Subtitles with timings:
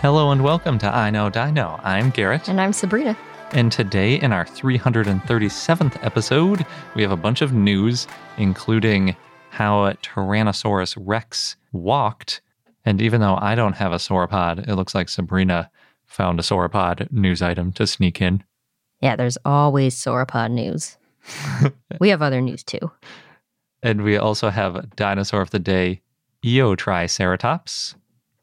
[0.00, 1.78] Hello and welcome to I Know Dino.
[1.84, 2.48] I'm Garrett.
[2.48, 3.14] And I'm Sabrina.
[3.52, 8.06] And today, in our 337th episode, we have a bunch of news,
[8.38, 9.14] including
[9.50, 12.40] how Tyrannosaurus Rex walked.
[12.86, 15.70] And even though I don't have a sauropod, it looks like Sabrina
[16.06, 18.42] found a sauropod news item to sneak in.
[19.02, 20.96] Yeah, there's always sauropod news.
[22.00, 22.90] we have other news too.
[23.82, 26.00] And we also have Dinosaur of the Day,
[26.42, 27.96] Eotriceratops,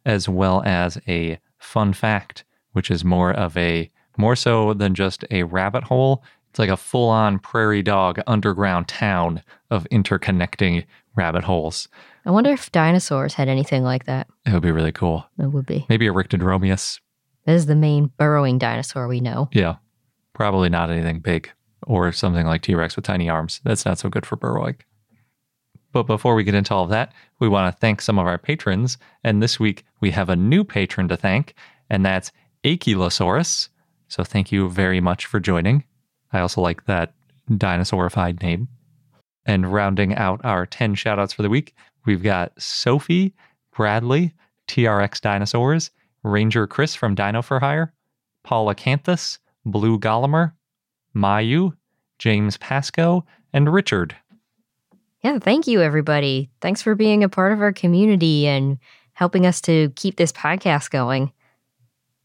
[0.05, 5.23] as well as a fun fact, which is more of a more so than just
[5.29, 6.23] a rabbit hole.
[6.49, 11.87] It's like a full on prairie dog underground town of interconnecting rabbit holes.
[12.25, 14.27] I wonder if dinosaurs had anything like that.
[14.45, 15.25] It would be really cool.
[15.37, 15.85] It would be.
[15.89, 16.99] Maybe a Oryctodromeus.
[17.45, 19.49] This is the main burrowing dinosaur we know.
[19.51, 19.75] Yeah.
[20.33, 21.51] Probably not anything big
[21.85, 23.61] or something like T Rex with tiny arms.
[23.63, 24.77] That's not so good for burrowing.
[25.97, 28.37] But before we get into all of that, we want to thank some of our
[28.37, 28.99] patrons.
[29.23, 31.55] And this week we have a new patron to thank,
[31.89, 32.31] and that's
[32.63, 33.69] Achelousaurus.
[34.07, 35.83] So thank you very much for joining.
[36.31, 37.15] I also like that
[37.49, 38.67] dinosaurified name.
[39.47, 41.73] And rounding out our 10 shoutouts for the week,
[42.05, 43.33] we've got Sophie,
[43.75, 44.35] Bradley,
[44.67, 45.89] TRX Dinosaurs,
[46.21, 47.91] Ranger Chris from Dino for Hire,
[48.45, 50.53] Polacanthus, Blue Gossamer,
[51.15, 51.75] Mayu,
[52.19, 54.15] James Pasco, and Richard.
[55.23, 56.49] Yeah, thank you, everybody.
[56.61, 58.77] Thanks for being a part of our community and
[59.13, 61.31] helping us to keep this podcast going.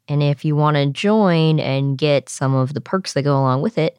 [0.09, 3.63] And if you want to join and get some of the perks that go along
[3.63, 3.99] with it,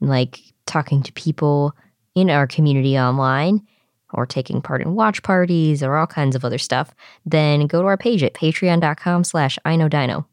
[0.00, 1.74] like talking to people
[2.14, 3.66] in our community online
[4.12, 6.94] or taking part in watch parties or all kinds of other stuff,
[7.26, 10.24] then go to our page at patreon.com slash iknowdino.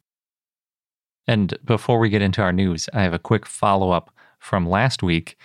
[1.28, 5.38] And before we get into our news, I have a quick follow-up from last week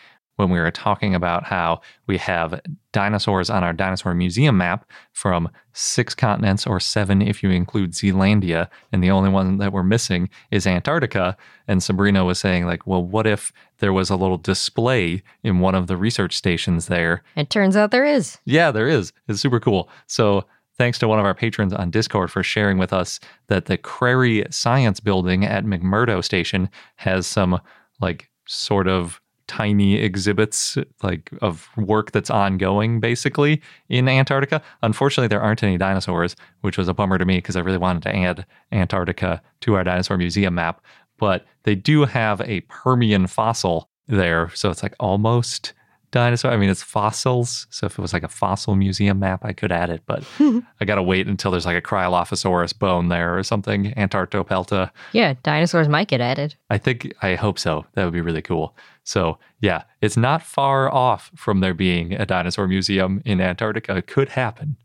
[0.43, 2.61] when we were talking about how we have
[2.93, 8.69] dinosaurs on our dinosaur museum map from six continents or seven if you include Zealandia,
[8.91, 11.37] and the only one that we're missing is Antarctica.
[11.69, 15.75] And Sabrina was saying, like, well, what if there was a little display in one
[15.75, 17.23] of the research stations there?
[17.37, 18.39] It turns out there is.
[18.45, 19.13] Yeah, there is.
[19.29, 19.89] It's super cool.
[20.07, 20.45] So
[20.77, 24.45] thanks to one of our patrons on Discord for sharing with us that the Crary
[24.51, 27.61] Science Building at McMurdo Station has some
[28.01, 34.63] like sort of tiny exhibits like of work that's ongoing basically in Antarctica.
[34.83, 38.03] Unfortunately, there aren't any dinosaurs, which was a bummer to me because I really wanted
[38.05, 40.81] to add Antarctica to our dinosaur museum map.
[41.19, 45.73] But they do have a Permian fossil there, so it's like almost
[46.13, 46.53] dinosaur.
[46.53, 47.67] I mean, it's fossils.
[47.71, 50.25] So if it was like a fossil museum map, I could add it, but
[50.81, 54.91] I got to wait until there's like a Cryolophosaurus bone there or something, Antarctopelta.
[55.13, 56.55] Yeah, dinosaurs might get added.
[56.71, 57.85] I think, I hope so.
[57.95, 58.77] That would be really cool.
[59.03, 63.97] So yeah, it's not far off from there being a dinosaur museum in Antarctica.
[63.97, 64.77] It could happen.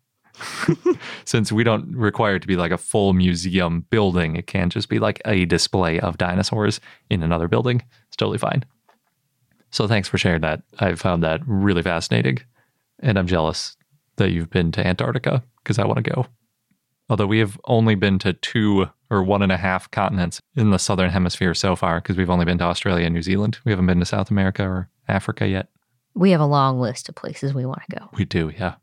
[1.25, 4.87] Since we don't require it to be like a full museum building, it can just
[4.87, 6.79] be like a display of dinosaurs
[7.09, 7.83] in another building.
[8.07, 8.63] It's totally fine.
[9.72, 10.61] So thanks for sharing that.
[10.79, 12.39] I found that really fascinating.
[13.00, 13.75] And I'm jealous
[14.16, 16.25] that you've been to Antarctica because I want to go.
[17.09, 20.79] Although we have only been to two or one and a half continents in the
[20.79, 23.59] southern hemisphere so far because we've only been to Australia and New Zealand.
[23.64, 25.69] We haven't been to South America or Africa yet.
[26.14, 28.09] We have a long list of places we want to go.
[28.14, 28.75] We do, yeah.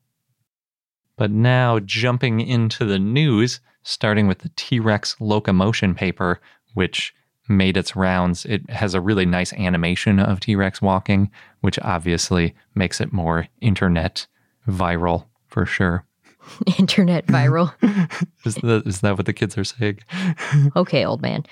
[1.16, 6.40] But now jumping into the news, starting with the T Rex locomotion paper,
[6.74, 7.14] which
[7.48, 8.44] made its rounds.
[8.46, 11.30] It has a really nice animation of T Rex walking,
[11.60, 14.26] which obviously makes it more internet
[14.68, 16.04] viral for sure.
[16.78, 17.72] Internet viral.
[18.44, 20.00] is, that, is that what the kids are saying?
[20.76, 21.44] okay, old man.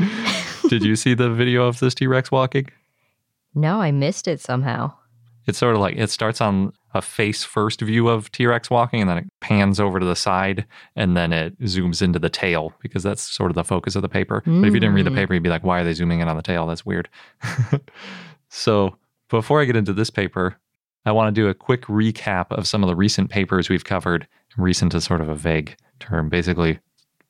[0.68, 2.68] Did you see the video of this T Rex walking?
[3.54, 4.92] No, I missed it somehow.
[5.46, 9.00] It's sort of like it starts on a face first view of T Rex walking,
[9.00, 10.66] and then it pans over to the side,
[10.96, 14.08] and then it zooms into the tail because that's sort of the focus of the
[14.08, 14.42] paper.
[14.44, 15.14] But if you didn't read the Mm.
[15.16, 16.66] paper, you'd be like, why are they zooming in on the tail?
[16.66, 17.08] That's weird.
[18.48, 18.96] so
[19.28, 20.56] before I get into this paper,
[21.04, 24.26] I want to do a quick recap of some of the recent papers we've covered.
[24.56, 26.78] Recent is sort of a vague term, basically,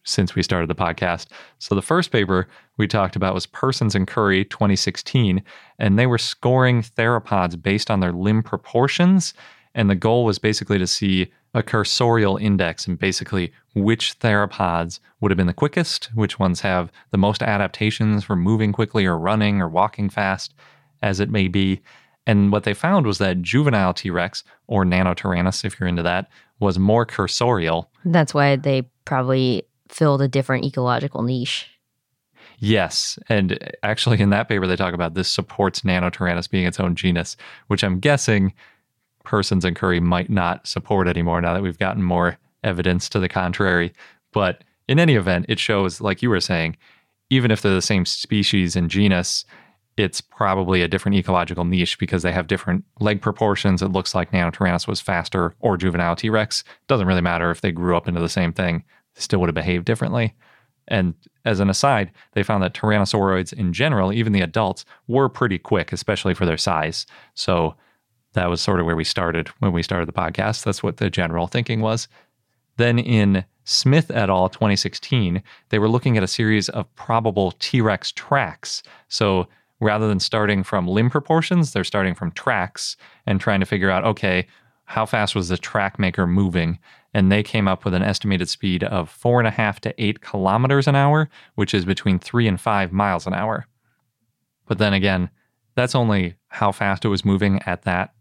[0.05, 1.29] since we started the podcast.
[1.59, 5.42] So the first paper we talked about was Persons and Currie 2016,
[5.78, 9.34] and they were scoring theropods based on their limb proportions.
[9.74, 15.30] And the goal was basically to see a cursorial index and basically which theropods would
[15.30, 19.60] have been the quickest, which ones have the most adaptations for moving quickly or running
[19.60, 20.54] or walking fast,
[21.02, 21.80] as it may be.
[22.26, 26.30] And what they found was that juvenile T Rex, or Nanotyrannus, if you're into that,
[26.60, 27.86] was more cursorial.
[28.04, 31.68] That's why they probably filled a different ecological niche.
[32.64, 33.19] Yes.
[33.29, 37.37] And actually, in that paper, they talk about this supports Nanotyrannus being its own genus,
[37.67, 38.53] which I'm guessing
[39.25, 43.29] persons and Currie might not support anymore now that we've gotten more evidence to the
[43.29, 43.93] contrary.
[44.32, 46.76] But in any event, it shows, like you were saying,
[47.31, 49.44] even if they're the same species and genus,
[49.97, 53.82] it's probably a different ecological niche because they have different leg proportions.
[53.82, 56.62] It looks like Nanotyrannus was faster or juvenile T Rex.
[56.87, 59.85] Doesn't really matter if they grew up into the same thing, still would have behaved
[59.85, 60.37] differently.
[60.88, 61.14] And
[61.44, 65.93] as an aside, they found that tyrannosauroids in general, even the adults, were pretty quick,
[65.93, 67.06] especially for their size.
[67.34, 67.75] So
[68.34, 70.64] that was sort of where we started when we started the podcast.
[70.64, 72.08] That's what the general thinking was.
[72.76, 74.49] Then in Smith et al.
[74.49, 78.82] 2016, they were looking at a series of probable T Rex tracks.
[79.08, 79.46] So
[79.81, 82.96] rather than starting from limb proportions, they're starting from tracks
[83.26, 84.46] and trying to figure out okay,
[84.85, 86.78] how fast was the track maker moving?
[87.14, 90.23] And they came up with an estimated speed of four and a half to eight
[90.23, 93.67] kilometers an hour, which is between three and five miles an hour.
[94.67, 95.29] But then again,
[95.75, 98.14] that's only how fast it was moving at that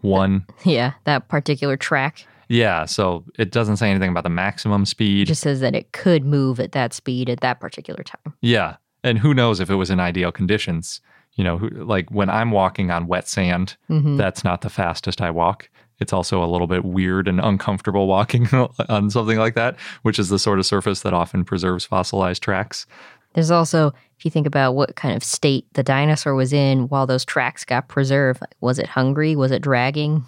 [0.00, 0.46] one.
[0.64, 5.22] Yeah, that particular track Yeah, so it doesn't say anything about the maximum speed.
[5.22, 8.32] It just says that it could move at that speed at that particular time.
[8.40, 8.76] Yeah.
[9.04, 11.00] And who knows if it was in ideal conditions?
[11.34, 14.16] You know, like when I'm walking on wet sand, Mhm.
[14.16, 15.68] that's not the fastest I walk.
[16.00, 18.46] It's also a little bit weird and uncomfortable walking
[18.88, 22.86] on something like that, which is the sort of surface that often preserves fossilized tracks.
[23.34, 27.06] There's also, if you think about what kind of state the dinosaur was in while
[27.06, 29.36] those tracks got preserved, like, was it hungry?
[29.36, 30.24] Was it dragging?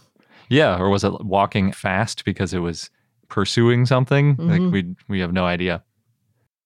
[0.48, 2.90] Yeah, or was it walking fast because it was
[3.28, 4.34] pursuing something?
[4.38, 4.72] Like Mhm.
[4.72, 5.82] we we have no idea.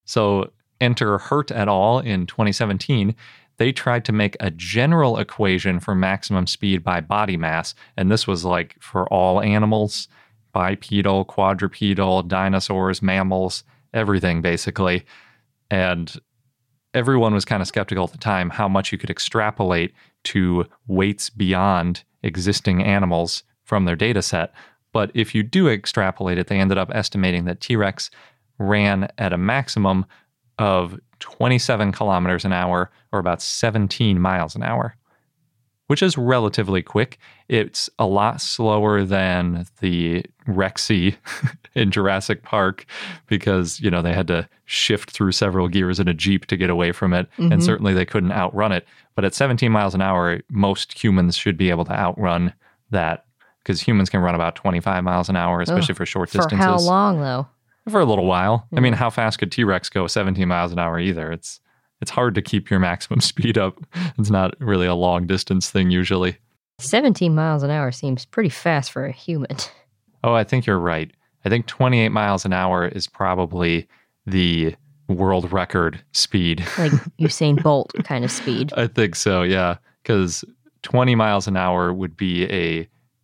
[0.06, 1.99] So enter Hirt et al.
[2.01, 3.15] in 2017.
[3.56, 8.27] They tried to make a general equation for maximum speed by body mass, and this
[8.27, 10.09] was like for all animals,
[10.53, 15.05] bipedal, quadrupedal, dinosaurs, mammals, everything basically.
[15.71, 16.15] And
[16.95, 19.93] everyone was kind of skeptical at the time how much you could extrapolate
[20.25, 24.53] to weights beyond existing animals from their data set.
[24.93, 28.11] But if you do extrapolate it, they ended up estimating that T Rex
[28.59, 30.06] ran at a maximum
[30.59, 34.97] of 27 kilometers an hour or about 17 miles an hour,
[35.87, 37.19] which is relatively quick.
[37.49, 41.17] It's a lot slower than the Rexy
[41.75, 42.87] in Jurassic Park
[43.27, 46.71] because, you know, they had to shift through several gears in a Jeep to get
[46.71, 47.29] away from it.
[47.39, 47.53] Mhm.
[47.53, 48.87] And certainly they couldn't outrun it.
[49.15, 52.53] But at 17 miles an hour, most humans should be able to outrun
[52.91, 53.25] that
[53.62, 56.59] because humans can run about 25 miles an hour, especially for short distances.
[56.59, 57.47] For how long, though?
[57.88, 58.66] For a little while.
[58.76, 58.96] I mean, mm.
[58.96, 61.31] how fast could T-Rex go 17 miles an hour either?
[61.32, 61.60] It's
[62.00, 63.79] it's hard to keep your maximum speed up.
[64.19, 66.36] It's not really a long distance thing usually.
[66.81, 69.56] 17 miles an hour seems pretty fast for a human.
[70.22, 71.12] Oh, I think you're right.
[71.44, 73.86] I think 28 miles an hour is probably
[74.26, 74.74] the
[75.08, 76.64] world record speed.
[76.79, 78.72] Like Usain Bolt kind of speed.
[78.76, 80.44] I think so, yeah, cuz
[80.82, 82.79] 20 miles an hour would be a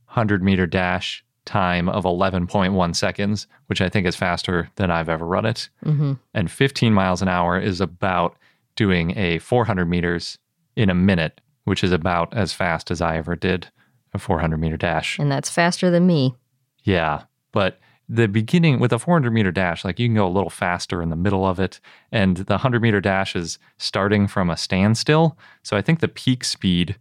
[0.06, 5.26] 100 meter dash time of 11.1 seconds, which I think is faster than I've ever
[5.26, 5.68] run it.
[5.82, 8.36] hmm and 15 miles an hour is about
[8.76, 10.38] doing a 400 meters
[10.76, 13.68] in a minute, which is about as fast as I ever did
[14.14, 15.18] a 400 meter dash.
[15.18, 16.34] And that's faster than me.
[16.84, 17.24] Yeah.
[17.52, 21.02] But the beginning with a 400 meter dash, like you can go a little faster
[21.02, 21.80] in the middle of it.
[22.12, 25.36] And the 100 meter dash is starting from a standstill.
[25.62, 26.96] So I think the peak speed,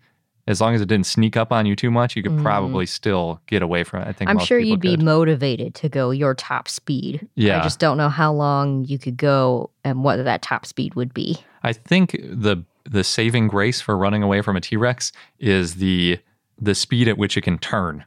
[0.50, 2.42] as long as it didn't sneak up on you too much, you could Mm.
[2.44, 4.08] probably still get away from it.
[4.08, 7.28] I think I'm sure you'd be motivated to go your top speed.
[7.36, 7.60] Yeah.
[7.60, 11.14] I just don't know how long you could go and what that top speed would
[11.14, 11.38] be.
[11.64, 16.18] I think the the saving grace for running away from a T Rex is the
[16.60, 18.04] the speed at which it can turn.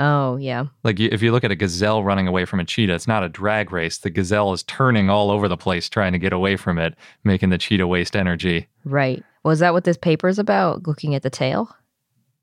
[0.00, 0.66] Oh, yeah.
[0.84, 3.28] Like if you look at a gazelle running away from a cheetah, it's not a
[3.28, 3.98] drag race.
[3.98, 6.94] The gazelle is turning all over the place trying to get away from it,
[7.24, 8.68] making the cheetah waste energy.
[8.84, 9.24] Right.
[9.48, 10.86] Was that what this paper is about?
[10.86, 11.74] Looking at the tail?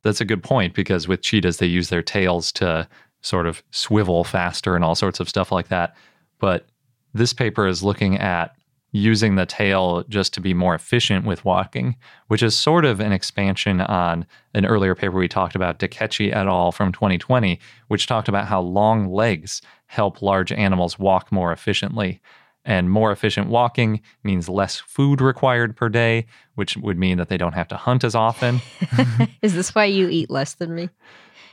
[0.06, 2.88] that's a good point because with cheetahs, they use their tails to
[3.22, 5.96] sort of swivel faster and all sorts of stuff like that.
[6.40, 6.68] But
[7.16, 8.56] this paper is looking at
[8.92, 11.96] using the tail just to be more efficient with walking,
[12.28, 16.46] which is sort of an expansion on an earlier paper we talked about, Dececchi et
[16.46, 16.72] al.
[16.72, 22.22] from 2020, which talked about how long legs help large animals walk more efficiently.
[22.68, 27.38] And more efficient walking means less food required per day, which would mean that they
[27.38, 28.60] don't have to hunt as often.
[29.44, 30.90] Is this why you eat less than me?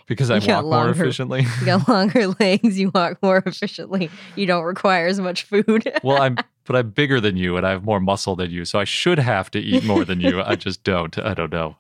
[0.07, 1.47] Because I walk more longer- efficiently.
[1.61, 5.90] You got longer legs, you walk more efficiently, you don't require as much food.
[6.02, 8.78] well, I'm but I'm bigger than you and I have more muscle than you, so
[8.78, 10.40] I should have to eat more than you.
[10.42, 11.19] I just don't.
[11.19, 11.76] I don't know.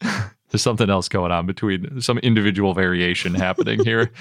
[0.00, 4.12] There's something else going on between some individual variation happening here.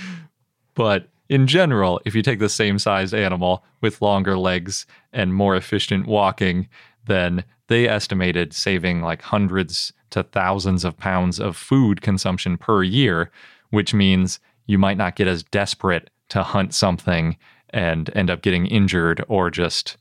[0.75, 5.55] But in general, if you take the same sized animal with longer legs and more
[5.55, 6.67] efficient walking,
[7.05, 13.31] then they estimated saving like hundreds to thousands of pounds of food consumption per year,
[13.71, 17.37] which means you might not get as desperate to hunt something
[17.69, 19.97] and end up getting injured or just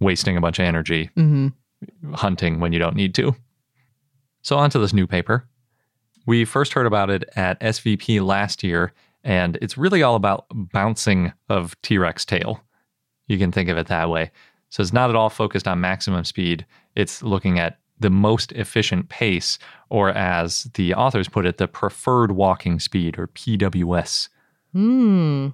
[0.00, 1.48] wasting a bunch of energy hmm
[2.14, 3.34] hunting when you don't need to.
[4.42, 5.46] So, on to this new paper.
[6.24, 8.92] We first heard about it at SVP last year,
[9.26, 12.60] and it's really all about bouncing of T Rex tail.
[13.26, 14.30] You can think of it that way.
[14.70, 16.64] So, it's not at all focused on maximum speed,
[16.94, 19.58] it's looking at the most efficient pace,
[19.90, 24.28] or as the authors put it, the preferred walking speed, or PWS.
[24.72, 25.48] Hmm.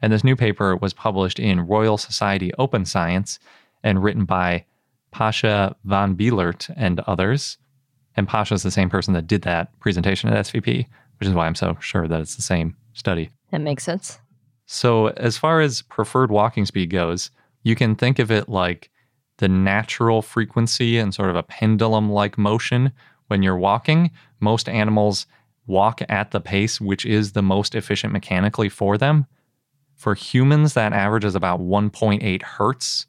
[0.00, 3.38] And this new paper was published in Royal Society Open Science
[3.82, 4.64] and written by
[5.10, 7.58] Pasha van Bijlert and others.
[8.16, 10.86] And Pasha is the same person that did that presentation at SVP,
[11.18, 13.30] which is why I'm so sure that it's the same study.
[13.50, 14.18] That makes sense.
[14.66, 17.30] So, as far as preferred walking speed goes,
[17.62, 18.90] you can think of it like
[19.38, 22.92] the natural frequency and sort of a pendulum like motion
[23.26, 24.10] when you're walking.
[24.40, 25.26] Most animals
[25.66, 29.26] walk at the pace which is the most efficient mechanically for them.
[29.96, 33.06] For humans, that average is about 1.8 hertz,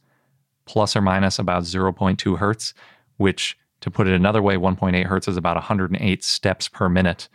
[0.65, 2.73] plus or minus about 0.2 hertz,
[3.17, 7.27] which, to put it another way, 1.8 hertz is about 108 steps per minute.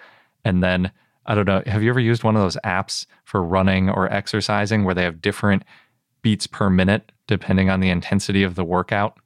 [0.45, 0.93] And then,
[1.27, 4.85] I don't know, have you ever used one of those apps for running or exercising
[4.85, 5.65] where they have different
[6.23, 9.19] beats per minute depending on the intensity of the workout?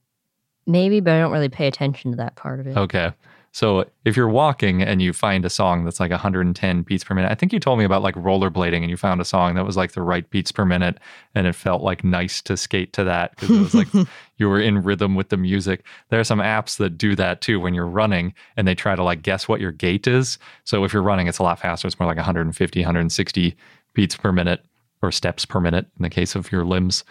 [0.66, 2.76] Maybe, but I don't really pay attention to that part of it.
[2.76, 3.12] Okay.
[3.54, 7.30] So if you're walking and you find a song that's like 110 beats per minute,
[7.30, 9.76] I think you told me about like rollerblading and you found a song that was
[9.76, 10.98] like the right beats per minute
[11.36, 14.08] and it felt like nice to skate to that because it was like
[14.38, 15.84] you were in rhythm with the music.
[16.08, 19.04] There are some apps that do that too when you're running and they try to
[19.04, 20.36] like guess what your gait is.
[20.64, 21.86] So if you're running, it's a lot faster.
[21.86, 23.56] It's more like 150, 160
[23.94, 24.64] beats per minute
[25.00, 27.04] or steps per minute in the case of your limbs.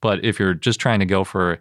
[0.00, 1.60] But if you're just trying to go for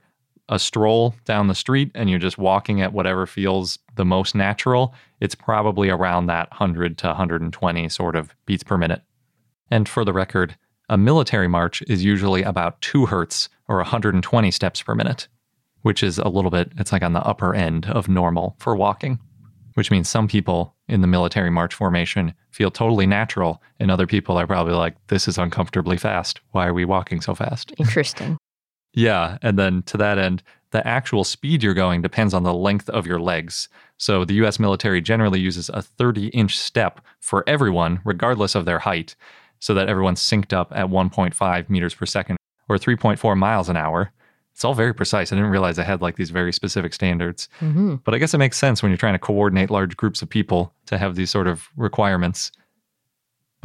[0.49, 4.93] a stroll down the street and you're just walking at whatever feels the most natural,
[5.19, 9.01] it's probably around that 100 to 120 sort of beats per minute.
[9.71, 10.55] And for the record,
[10.89, 15.27] a military march is usually about 2 hertz or 120 steps per minute,
[15.81, 19.19] which is a little bit, it's like on the upper end of normal for walking,
[19.73, 24.37] which means some people in the military march formation feel totally natural, and other people
[24.37, 26.39] are probably like, this is uncomfortably fast.
[26.51, 27.73] Why are we walking so fast?
[27.79, 28.37] Interesting.
[28.95, 29.37] Yeah.
[29.41, 33.05] And then to that end, the actual speed you're going depends on the length of
[33.05, 33.69] your legs.
[33.97, 38.79] So the US military generally uses a 30 inch step for everyone, regardless of their
[38.79, 39.15] height,
[39.59, 42.37] so that everyone's synced up at 1.5 meters per second
[42.67, 44.11] or 3.4 miles an hour.
[44.53, 45.31] It's all very precise.
[45.31, 47.49] I didn't realize I had like these very specific standards.
[47.59, 50.29] hmm But I guess it makes sense when you're trying to coordinate large groups of
[50.29, 52.51] people to have these sort of requirements.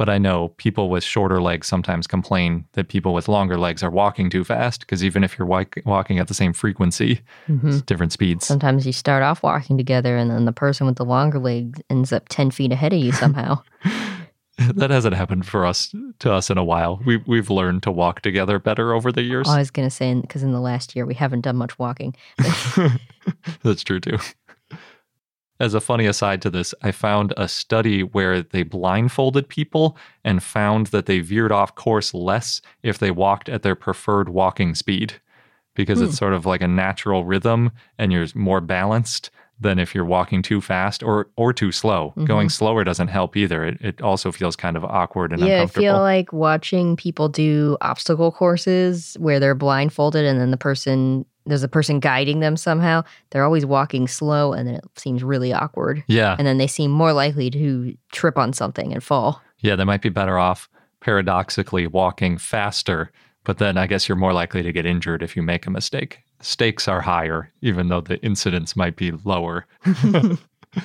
[0.01, 3.91] But I know people with shorter legs sometimes complain that people with longer legs are
[3.91, 7.83] walking too fast because even if you're walk- walking at the same frequency, hmm it's
[7.83, 8.47] different speeds.
[8.47, 12.11] Sometimes you start off walking together, and then the person with the longer legs ends
[12.11, 13.61] up 10 feet ahead of you somehow.
[14.73, 16.99] that hasn't happened for us to us in a while.
[17.05, 19.47] We we've learned to walk together better over the years.
[19.47, 22.15] I was going to say, because in the last year, we haven't done much walking.
[23.63, 24.17] That's true too.
[25.61, 30.41] As a funny aside to this, I found a study where they blindfolded people and
[30.41, 35.13] found that they veered off course less if they walked at their preferred walking speed
[35.75, 36.05] because Hmm.
[36.05, 40.41] it's sort of like a natural rhythm and you're more balanced than if you're walking
[40.41, 42.11] too fast or or too slow.
[42.17, 42.25] Mhm.
[42.25, 43.63] Going slower doesn't help either.
[43.63, 47.77] It, it also feels kind of awkward and yeah, I feel like watching people do
[47.81, 53.03] obstacle courses where they're blindfolded and then the person, there's a person guiding them somehow.
[53.29, 56.03] They're always walking slow and then it seems really awkward.
[56.07, 56.35] yeah.
[56.37, 59.41] And then they seem more likely to trip on something and fall.
[59.59, 60.69] Yeah, they might be better off
[60.99, 63.11] paradoxically walking faster,
[63.43, 66.19] but then I guess you're more likely to get injured if you make a mistake.
[66.41, 69.65] Stakes are higher, even though the incidence might be lower.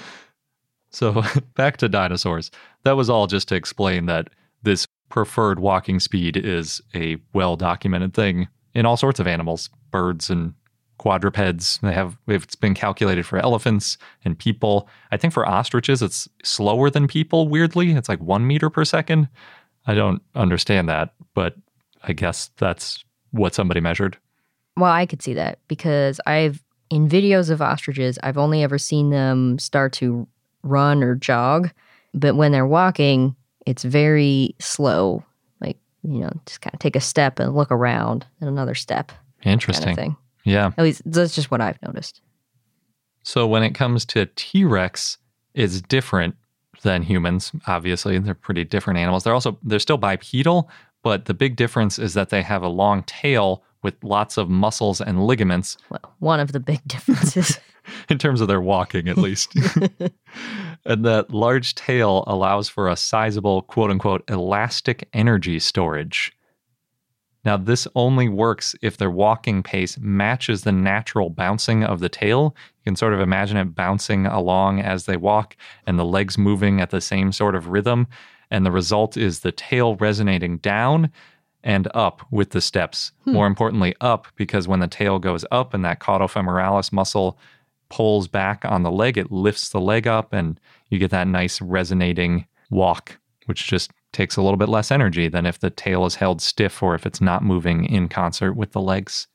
[0.97, 1.23] So
[1.55, 2.51] back to dinosaurs.
[2.85, 4.31] That was all just to explain that
[4.63, 10.29] this preferred walking speed is a well documented thing in all sorts of animals, birds
[10.29, 10.53] and
[10.99, 11.79] quadrupeds.
[11.83, 14.87] They have it's been calculated for elephants and people.
[15.11, 17.49] I think for ostriches it's slower than people.
[17.49, 19.29] Weirdly, it's like one meter per second.
[19.87, 21.57] I don't understand that, but
[22.05, 24.19] I guess that's what somebody measured.
[24.77, 29.09] Well, I could see that because I've in videos of ostriches, I've only ever seen
[29.09, 30.29] them start to
[30.63, 31.71] run or jog,
[32.13, 35.25] but when they're walking, it's very slow.
[36.07, 39.13] You know, just kind of take a step and look around and another step.
[39.43, 39.97] Interesting.
[39.97, 40.17] Kind of thing.
[40.45, 40.71] Yeah.
[40.79, 42.21] At least that's just what I've noticed.
[43.23, 45.19] So when it comes to T Rex,
[45.55, 46.37] it's different
[46.83, 47.53] than humans.
[47.67, 49.25] Obviously, they're pretty different animals.
[49.25, 50.71] They're also they're still bipedal,
[51.03, 55.01] but the big difference is that they have a long tail with lots of muscles
[55.01, 57.59] and ligaments Well, one of the big differences.
[58.09, 59.55] in terms of their walking, at least.
[60.87, 66.33] and that large tail allows for a sizable, quote unquote, elastic energy storage.
[67.45, 72.57] Now, this only works if their walking pace matches the natural bouncing of the tail.
[72.79, 76.81] You can sort of imagine it bouncing along as they walk and the legs moving
[76.81, 78.09] at the same sort of rhythm.
[78.51, 81.13] And the result is the tail resonating down
[81.63, 83.13] and up with the steps.
[83.25, 83.35] Hmm.
[83.35, 87.39] More importantly, up because when the tail goes up and that caudofemoralis muscle
[87.89, 91.61] pulls back on the leg, it lifts the leg up and you get that nice
[91.61, 96.15] resonating walk, which just takes a little bit less energy than if the tail is
[96.15, 99.27] held stiff or if it's not moving in concert with the legs.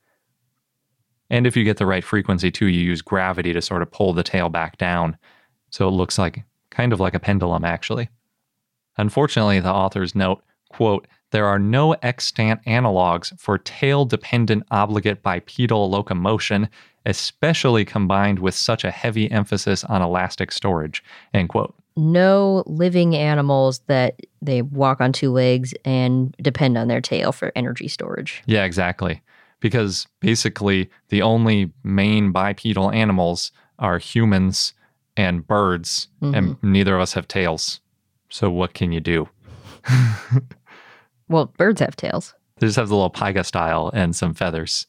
[1.29, 4.13] And if you get the right frequency too, you use gravity to sort of pull
[4.13, 5.17] the tail back down.
[5.69, 8.09] So it looks like kind of like a pendulum, actually.
[8.97, 15.89] Unfortunately, the authors note, quote, there are no extant analogs for tail dependent obligate bipedal
[15.89, 16.67] locomotion,
[17.05, 21.03] especially combined with such a heavy emphasis on elastic storage,
[21.33, 21.73] end quote.
[21.97, 27.51] no living animals that they walk on two legs and depend on their tail for
[27.55, 28.41] energy storage.
[28.45, 29.21] Yeah, exactly.
[29.59, 34.73] Because basically, the only main bipedal animals are humans
[35.17, 36.71] and birds, and mm-hmm.
[36.71, 37.81] neither of us have tails.
[38.29, 39.29] So, what can you do?
[41.27, 42.33] Well, birds have tails.
[42.59, 44.85] They just have the little pygostyle and some feathers.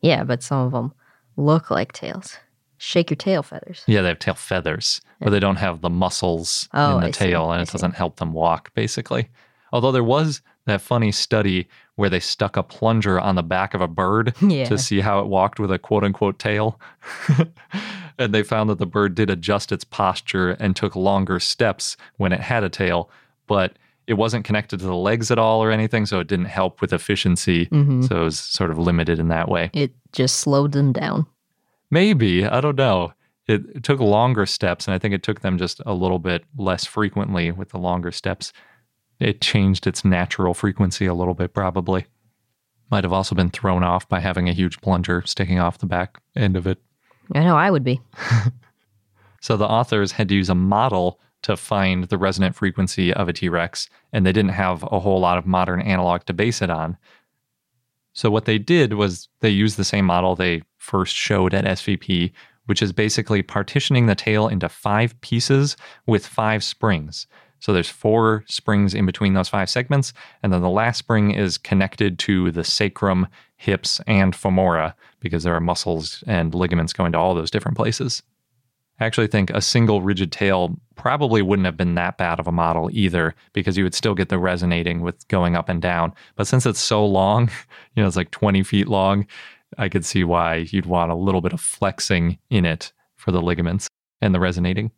[0.00, 0.92] Yeah, but some of them
[1.36, 2.38] look like tails.
[2.78, 3.82] Shake your tail feathers.
[3.86, 7.10] Yeah, they have tail feathers, but they don't have the muscles Oh, in the I
[7.12, 7.18] see.
[7.30, 7.72] tail, and I it see.
[7.72, 9.30] doesn't help them walk, basically.
[9.72, 13.80] Although there was that funny study where they stuck a plunger on the back of
[13.80, 14.64] a bird Yeah.
[14.66, 16.78] to see how it walked with a quote unquote tail.
[18.18, 22.32] and they found that the bird did adjust its posture and took longer steps when
[22.32, 23.10] it had a tail,
[23.46, 26.80] but it wasn't connected to the legs at all or anything, so it didn't help
[26.80, 27.66] with efficiency.
[27.66, 28.06] Mhm.
[28.08, 29.70] So it was sort of limited in that way.
[29.72, 31.26] It just slowed them down.
[31.90, 32.46] Maybe.
[32.46, 33.12] I don't know.
[33.46, 36.44] It, it took longer steps, and I think it took them just a little bit
[36.56, 38.52] less frequently with the longer steps.
[39.20, 42.06] It changed its natural frequency a little bit, probably.
[42.90, 46.20] Might have also been thrown off by having a huge plunger sticking off the back
[46.36, 46.78] end of it.
[47.34, 48.00] I know I would be.
[49.40, 53.32] So the authors had to use a model to find the resonant frequency of a
[53.32, 56.70] T Rex, and they didn't have a whole lot of modern analog to base it
[56.70, 56.96] on.
[58.12, 62.32] So what they did was they used the same model they first showed at SVP,
[62.66, 65.76] which is basically partitioning the tail into five pieces
[66.06, 67.26] with five springs.
[67.58, 71.58] So there's four springs in between those five segments, and then the last spring is
[71.58, 73.26] connected to the sacrum,
[73.56, 78.22] hips, and femora because there are muscles and ligaments going to all those different places.
[79.00, 82.52] I actually think a single rigid tail probably wouldn't have been that bad of a
[82.52, 86.12] model either because you would still get the resonating with going up and down.
[86.36, 87.50] But since it's so long,
[87.94, 89.26] you know, it's like 20 feet long,
[89.76, 93.42] I could see why you'd want a little bit of flexing in it for the
[93.42, 93.88] ligaments
[94.20, 94.92] and the resonating.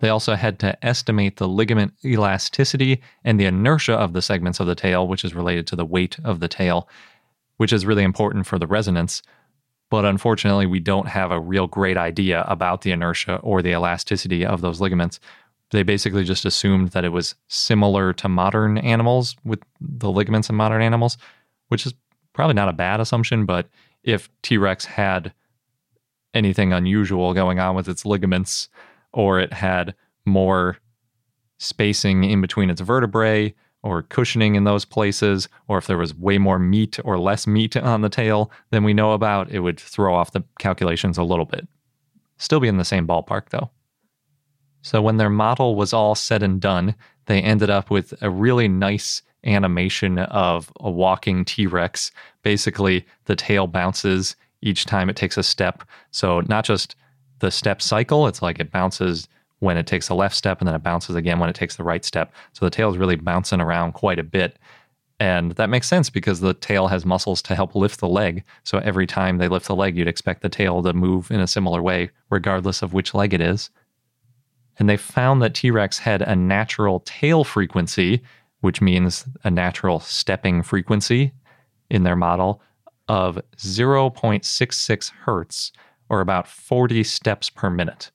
[0.00, 4.66] They also had to estimate the ligament elasticity and the inertia of the segments of
[4.66, 6.88] the tail, which is related to the weight of the tail,
[7.56, 9.22] which is really important for the resonance
[9.90, 14.44] but unfortunately we don't have a real great idea about the inertia or the elasticity
[14.44, 15.20] of those ligaments.
[15.70, 20.56] They basically just assumed that it was similar to modern animals with the ligaments in
[20.56, 21.18] modern animals
[21.68, 21.94] which is
[22.32, 23.68] probably not a bad assumption but
[24.02, 25.32] if t-rex had
[26.34, 28.68] anything unusual going on with its ligaments
[29.12, 30.78] or it had more
[31.58, 36.38] spacing in between its vertebrae or cushioning in those places, or if there was way
[36.38, 40.14] more meat or less meat on the tail than we know about, it would throw
[40.14, 41.66] off the calculations a little bit.
[42.38, 43.70] Still be in the same ballpark though.
[44.82, 46.94] So when their model was all said and done,
[47.26, 52.10] they ended up with a really nice animation of a walking T Rex.
[52.42, 55.84] Basically, the tail bounces each time it takes a step.
[56.10, 56.96] So not just
[57.38, 59.28] the step cycle, it's like it bounces
[59.60, 61.84] when it takes the left step and then it bounces again when it takes the
[61.84, 62.32] right step.
[62.52, 64.58] So the tail is really bouncing around quite a bit.
[65.20, 68.44] And that makes sense because the tail has muscles to help lift the leg.
[68.62, 71.48] So every time they lift the leg, you'd expect the tail to move in a
[71.48, 73.70] similar way, regardless of which leg it is.
[74.78, 78.22] And they found that T Rex had a natural tail frequency,
[78.60, 81.32] which means a natural stepping frequency
[81.90, 82.62] in their model
[83.08, 85.72] of 0.66 hertz,
[86.08, 88.12] or about 40 steps per minute.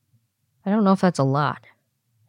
[0.65, 1.65] I don't know if that's a lot.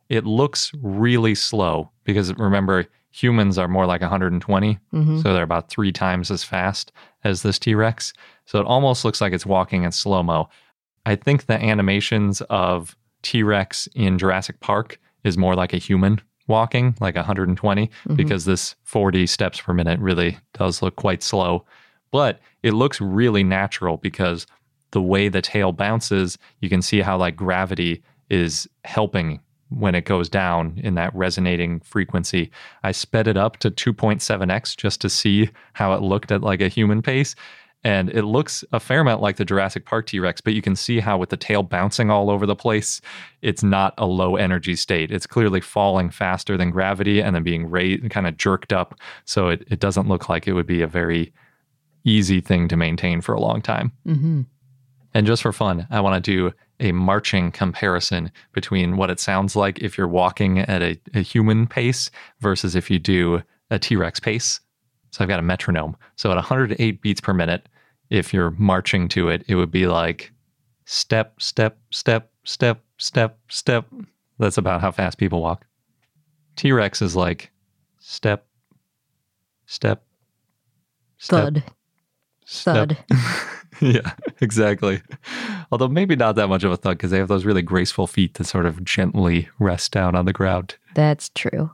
[0.08, 5.68] It looks really slow because remember, humans are more like 120, hmm so they're about
[5.68, 6.90] three times as fast
[7.22, 8.12] as this T Rex.
[8.44, 10.48] So it almost looks like it's walking in slow mo.
[11.06, 16.20] I think the animations of T Rex in Jurassic Park is more like a human
[16.48, 18.16] walking, like 120, Mhm.
[18.16, 21.64] because this 40 steps per minute really does look quite slow.
[22.10, 24.46] But it looks really natural because
[24.90, 30.04] the way the tail bounces, you can see how like gravity is helping when it
[30.04, 32.50] goes down in that resonating frequency.
[32.82, 36.68] I sped it up to 2.7x just to see how it looked at like a
[36.68, 37.34] human pace.
[37.86, 40.74] And it looks a fair amount like the Jurassic Park T Rex, but you can
[40.74, 43.02] see how with the tail bouncing all over the place,
[43.42, 45.10] it's not a low energy state.
[45.10, 48.98] It's clearly falling faster than gravity and then being raised, kind of jerked up.
[49.26, 51.32] So it, it doesn't look like it would be a very
[52.04, 53.92] easy thing to maintain for a long time.
[54.06, 54.42] hmm
[55.12, 59.54] And just for fun, I want to do a marching comparison between what it sounds
[59.56, 62.10] like if you're walking at a, a human pace
[62.40, 64.60] versus if you do a T Rex pace.
[65.10, 65.96] So I've got a metronome.
[66.16, 67.68] So at 108 beats per minute,
[68.10, 70.32] if you're marching to it, it would be like
[70.84, 73.86] step, step, step, step, step, step.
[74.38, 75.64] That's about how fast people walk.
[76.56, 77.50] T Rex is like
[77.98, 78.46] step,
[79.66, 80.04] step,
[81.18, 81.62] step, Thud.
[82.44, 82.88] step.
[82.88, 82.98] Thud.
[83.80, 85.02] yeah, exactly.
[85.70, 88.34] Although maybe not that much of a thud because they have those really graceful feet
[88.34, 90.76] that sort of gently rest down on the ground.
[90.94, 91.70] That's true.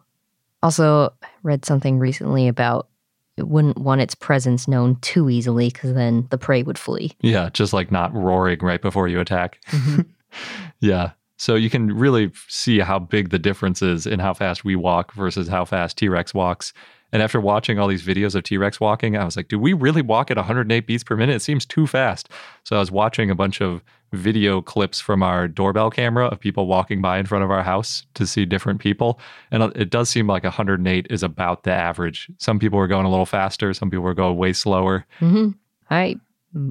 [0.62, 2.88] Also, read something recently about
[3.36, 7.12] it wouldn't want its presence known too easily because then the prey would flee.
[7.20, 9.58] Yeah, just like not roaring right before you attack.
[9.70, 10.02] Mm-hmm.
[10.80, 11.12] yeah.
[11.38, 15.14] So you can really see how big the difference is in how fast we walk
[15.14, 16.74] versus how fast T Rex walks.
[17.12, 19.72] And after watching all these videos of T Rex walking, I was like, do we
[19.72, 21.36] really walk at 108 beats per minute?
[21.36, 22.28] It seems too fast.
[22.64, 26.66] So I was watching a bunch of video clips from our doorbell camera of people
[26.66, 29.20] walking by in front of our house to see different people.
[29.50, 32.28] And it does seem like 108 is about the average.
[32.38, 35.06] Some people were going a little faster, some people were going way slower.
[35.18, 35.50] hmm
[35.90, 36.16] I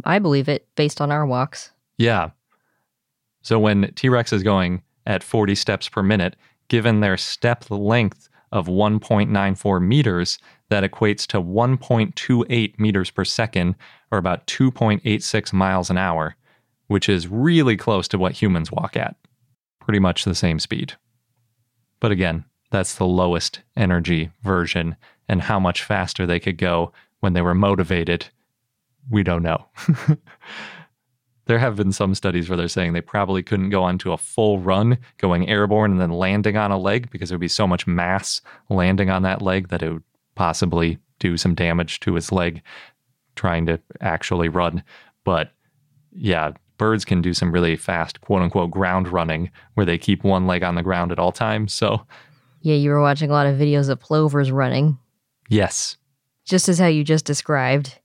[0.04, 1.71] I believe it based on our walks.
[1.97, 2.32] Yeah.
[3.41, 6.36] So when T Rex is going at 40 steps per minute,
[6.67, 13.75] given their step length of 1.94 meters, that equates to 1.28 meters per second,
[14.12, 16.35] or about 2.86 miles an hour,
[16.88, 19.15] which is really close to what humans walk at.
[19.79, 20.93] Pretty much the same speed.
[21.99, 24.95] But again, that's the lowest energy version,
[25.27, 28.27] and how much faster they could go when they were motivated,
[29.09, 29.65] we don't know.
[31.49, 34.59] there have been some studies where they're saying they probably couldn't go onto a full
[34.59, 37.88] run going airborne and then landing on a leg because there would be so much
[37.88, 40.03] mass landing on that leg that it would
[40.35, 42.62] possibly do some damage to his leg
[43.35, 44.83] trying to actually run.
[45.23, 45.51] But
[46.13, 50.45] yeah, birds can do some really fast quote unquote ground running where they keep one
[50.47, 51.73] leg on the ground at all times.
[51.73, 52.05] So,
[52.62, 54.97] Yeah, you were watching a lot of videos of plovers running,
[55.49, 55.97] yes,
[56.45, 57.97] just as how you just described.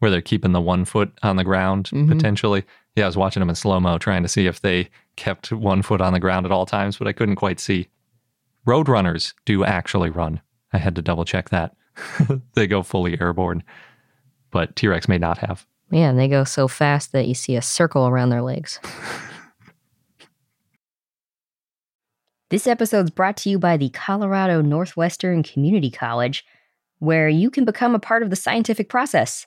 [0.00, 2.06] where they're keeping the one foot on the ground Mhm.
[2.06, 2.64] potentially.
[2.98, 5.82] Yeah, I was watching them in slow mo trying to see if they kept one
[5.82, 7.86] foot on the ground at all times, but I couldn't quite see.
[8.66, 10.40] Roadrunners do actually run.
[10.72, 11.76] I had to double check that.
[12.54, 13.62] they go fully airborne,
[14.50, 15.64] but T Rex may not have.
[15.92, 18.80] Yeah, and they go so fast that you see a circle around their legs.
[22.50, 26.44] this episode's brought to you by the Colorado Northwestern Community College,
[26.98, 29.46] where you can become a part of the scientific process.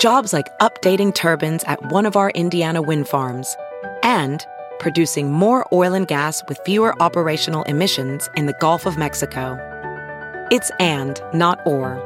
[0.00, 3.54] Jobs like updating turbines at one of our Indiana wind farms
[4.02, 4.46] and
[4.78, 9.58] producing more oil and gas with fewer operational emissions in the Gulf of Mexico.
[10.50, 12.00] It's and, not or.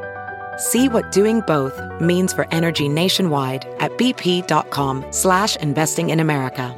[0.57, 6.75] See what doing both means for energy nationwide at bp.com slash investing in America.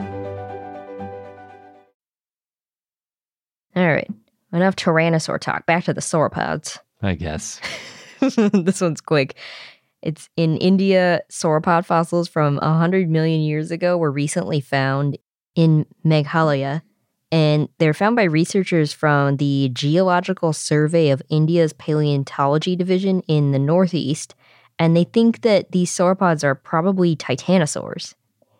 [3.75, 4.11] All right.
[4.53, 5.65] Enough Tyrannosaur talk.
[5.65, 6.79] Back to the sauropods.
[7.01, 7.59] I guess.
[8.21, 9.35] this one's quick.
[10.03, 11.23] It's in India.
[11.31, 15.19] Sauropod fossils from 100 million years ago were recently found
[15.55, 16.83] in Meghalaya.
[17.33, 23.59] And they're found by researchers from the Geological Survey of India's Paleontology Division in the
[23.59, 24.35] Northeast.
[24.79, 28.15] And they think that these sauropods are probably titanosaurs.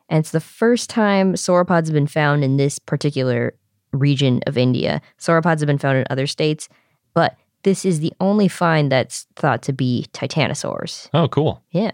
[0.09, 3.55] And it's the first time sauropods have been found in this particular
[3.93, 5.01] region of India.
[5.19, 6.69] Sauropods have been found in other states,
[7.15, 11.11] but this is the only find that's thought to be titanosaurs.
[11.13, 11.65] Oh, cool.
[11.73, 11.91] Yeah.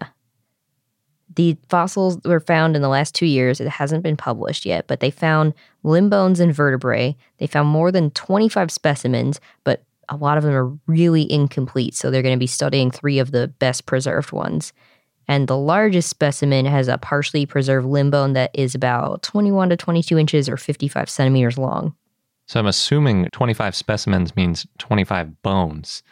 [1.35, 3.59] The fossils were found in the last two years.
[3.59, 7.17] It hasn't been published yet, but they found limb bones and vertebrae.
[7.39, 11.95] They found more than 25 specimens, but a lot of them are really incomplete.
[11.95, 14.75] So they're going to be studying three of the best preserved ones.
[15.27, 19.79] And the largest specimen has a partially preserved limb bone that is about 21 to
[19.79, 21.95] 22 inches or 55 centimeters long.
[22.53, 26.03] So I'm assuming 25 specimens means 25 bones,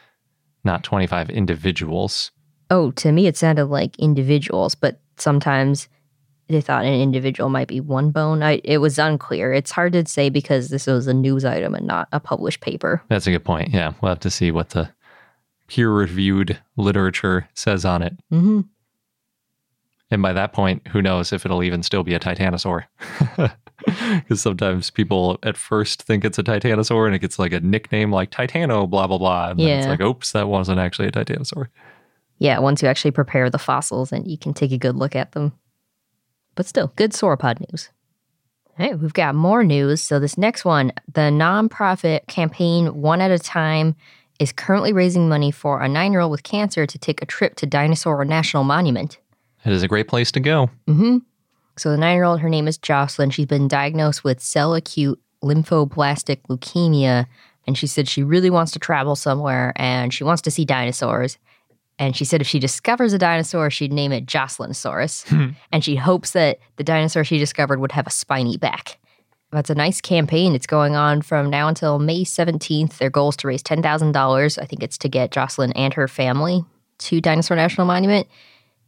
[0.64, 2.30] not 25 individuals.
[2.70, 5.86] Oh, to me, it sounded like individuals, but sometimes
[6.48, 8.42] they thought an individual might be one bone.
[8.42, 9.52] I, it was unclear.
[9.52, 13.02] It's hard to say because this was a news item and not a published paper.
[13.10, 13.74] That's a good point.
[13.74, 14.88] Yeah, we'll have to see what the
[15.66, 18.14] peer reviewed literature says on it.
[18.30, 18.62] hmm
[20.10, 22.84] And by that point, who knows if it'll even still be a titanosaur?
[24.14, 28.12] Because sometimes people at first think it's a titanosaur and it gets like a nickname
[28.12, 29.50] like Titano, blah, blah, blah.
[29.50, 31.68] And then it's like, oops, that wasn't actually a titanosaur.
[32.38, 35.32] Yeah, once you actually prepare the fossils and you can take a good look at
[35.32, 35.52] them.
[36.54, 37.90] But still, good sauropod news.
[38.78, 40.00] All right, we've got more news.
[40.00, 43.94] So, this next one, the nonprofit campaign One at a Time
[44.38, 47.56] is currently raising money for a nine year old with cancer to take a trip
[47.56, 49.18] to Dinosaur National Monument.
[49.64, 50.70] It is a great place to go.
[50.86, 51.18] hmm
[51.80, 53.30] So the nine year old, her name is Jocelyn.
[53.30, 57.24] She's been diagnosed with cell acute lymphoblastic leukemia.
[57.66, 61.38] And she said she really wants to travel somewhere and she wants to see dinosaurs.
[61.98, 65.26] And she said if she discovers a dinosaur, she'd name it Jocelynsaurus.
[65.30, 65.48] Hmm.
[65.72, 68.98] and she hopes that the dinosaur she discovered would have a spiny back.
[69.50, 70.54] That's a nice campaign.
[70.54, 72.98] It's going on from now until May 17th.
[72.98, 74.62] Their goal is to raise $10,000.
[74.62, 76.62] I think it's to get Jocelyn and her family
[76.98, 78.26] to Dinosaur National Monument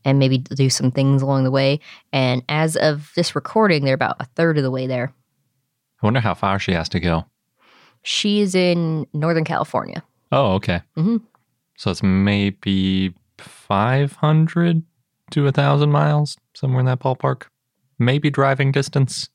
[0.04, 1.80] and maybe do some things along the way.
[2.12, 5.12] And as of this recording, they're about a third of the way there.
[6.02, 7.24] I wonder how far she has to go.
[8.02, 10.02] She is in Northern California.
[10.32, 10.80] Oh, okay.
[10.96, 11.22] Mhm.
[11.76, 14.82] So it's maybe 500
[15.30, 17.44] to a 1,000 miles, somewhere in that ballpark.
[17.98, 19.28] Maybe driving distance.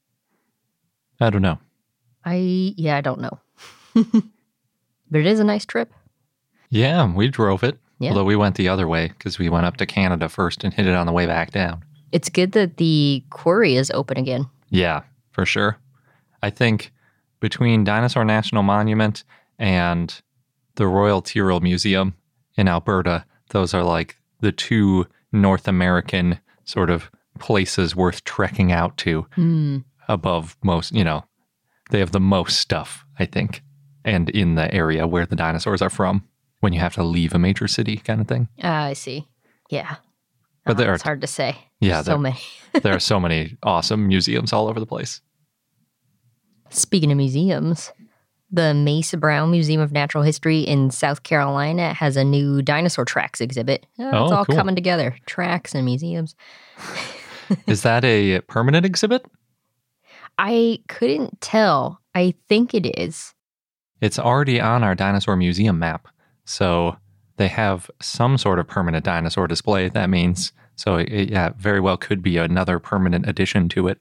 [1.19, 1.59] I don't know.
[2.25, 3.39] I, yeah, I don't know.
[3.95, 5.91] but it is a nice trip.
[6.69, 7.79] Yeah, we drove it.
[7.99, 8.09] Yeah.
[8.09, 10.85] Although we went the other way because we went up to Canada first and hit
[10.85, 11.83] it on the way back down.
[12.11, 14.47] It's good that the quarry is open again.
[14.69, 15.77] Yeah, for sure.
[16.43, 16.91] I think
[17.39, 19.23] between Dinosaur National Monument
[19.59, 20.21] and
[20.75, 22.13] the Royal Tyrrell Museum
[22.55, 28.95] in Alberta, those are like the two North American sort of places worth trekking out
[28.97, 29.79] to Hmm.
[30.07, 31.23] above most, you know,
[31.89, 33.63] they have the most stuff, I think,
[34.05, 36.23] and in the area where the dinosaurs are from
[36.59, 38.47] when you have to leave a major city kind of thing.
[38.63, 39.27] Ah, I see.
[39.69, 39.97] Yeah.
[40.65, 41.57] But Ah, there are- it's hard to say.
[41.79, 42.39] Yeah, so there- many.
[42.81, 45.21] there are so many awesome museums all over the place.
[46.69, 47.91] Speaking of museums,
[48.51, 53.39] the Mace Brown Museum of Natural History in South Carolina has a new dinosaur tracks
[53.41, 53.85] exhibit.
[53.99, 54.55] Oh, it's Oh, all cool.
[54.55, 56.35] coming together tracks and museums.
[57.67, 59.25] Is that a permanent exhibit?
[60.37, 62.01] I couldn't tell.
[62.13, 63.33] I think it is.
[64.01, 66.07] It's already on our dinosaur museum map.
[66.47, 66.97] So
[67.35, 70.53] they have some sort of permanent dinosaur display, that means.
[70.75, 73.99] So it, yeah, very well could be another permanent addition to it.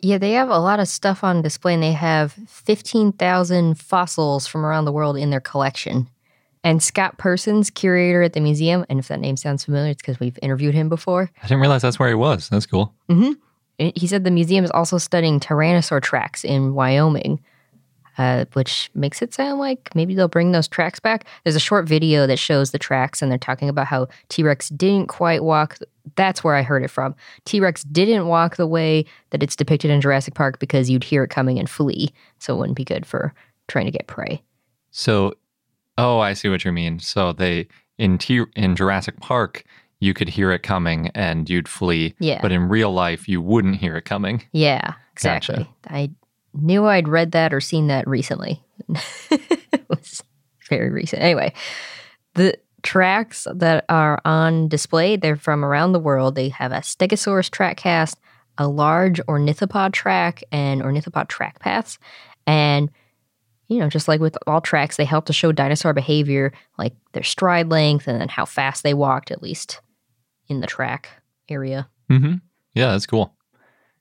[0.00, 4.64] Yeah, they have a lot of stuff on display and they have 15,000 fossils from
[4.64, 6.08] around the world in their collection.
[6.64, 10.20] And Scott Persons, curator at the museum, and if that name sounds familiar, it's because
[10.20, 11.30] we've interviewed him before.
[11.42, 12.48] I didn't realize that's where he was.
[12.48, 12.94] That's cool.
[13.08, 13.32] hmm
[13.78, 17.40] He said the museum is also studying tyrannosaur tracks in Wyoming,
[18.18, 21.24] uh, which makes it sound like maybe they'll bring those tracks back.
[21.44, 24.68] There's a short video that shows the tracks, and they're talking about how T Rex
[24.70, 25.78] didn't quite walk.
[26.16, 27.14] That's where I heard it from.
[27.44, 31.24] T Rex didn't walk the way that it's depicted in Jurassic Park because you'd hear
[31.24, 32.12] it coming and flee.
[32.38, 33.32] So it wouldn't be good for
[33.68, 34.42] trying to get prey.
[34.90, 35.34] So,
[35.96, 36.98] oh, I see what you mean.
[36.98, 37.68] So they
[37.98, 39.64] in T in Jurassic Park,
[40.00, 42.14] you could hear it coming and you'd flee.
[42.18, 42.40] Yeah.
[42.42, 44.42] But in real life, you wouldn't hear it coming.
[44.52, 45.68] Yeah, exactly.
[45.88, 46.10] I
[46.54, 48.62] knew I'd read that or seen that recently.
[49.30, 50.22] it was
[50.68, 51.22] very recent.
[51.22, 51.52] Anyway,
[52.34, 56.34] the tracks that are on display, they're from around the world.
[56.34, 58.18] They have a Stegosaurus track cast,
[58.58, 61.98] a large ornithopod track, and ornithopod track paths.
[62.46, 62.90] And
[63.68, 67.22] you know, just like with all tracks, they help to show dinosaur behavior, like their
[67.22, 69.80] stride length and then how fast they walked, at least
[70.48, 71.08] in the track
[71.48, 71.88] area.
[72.10, 72.34] Mm-hmm.
[72.74, 73.32] Yeah, that's cool.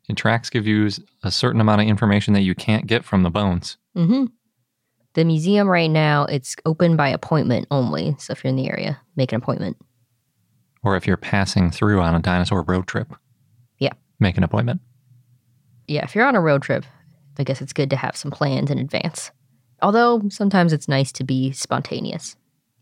[0.10, 0.90] And tracks give you
[1.24, 3.78] a certain amount of information that you can't get from the bones.
[3.96, 4.26] hmm
[5.14, 8.16] The museum right now, it's open by appointment only.
[8.18, 9.78] So if you're in the area, make an appointment.
[10.84, 13.14] Or if you're passing through on a dinosaur road trip.
[13.78, 13.94] Yeah.
[14.20, 14.82] Make an appointment.
[15.88, 16.86] Yeah, if you're on a road trip,
[17.38, 19.32] I guess it's good to have some plans in advance.
[19.82, 22.36] Although sometimes it's nice to be spontaneous.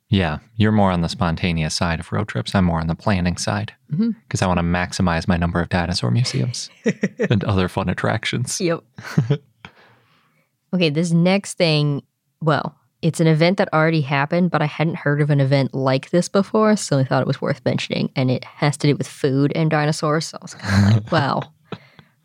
[0.10, 2.56] Yeah, you're more on the spontaneous side of road trips.
[2.56, 4.12] I'm more on the planning side mm-hmm.
[4.24, 6.70] because I want to maximize my number of dinosaur museums
[7.30, 8.62] and other fun attractions.
[8.62, 8.84] Yep.
[10.74, 12.04] okay, this next thing,
[12.42, 16.10] well, it's an event that already happened, but I hadn't heard of an event like
[16.10, 18.10] this before, so I thought it was worth mentioning.
[18.16, 20.28] And it has to do with food and dinosaurs.
[20.28, 21.54] So I was kind of like, well,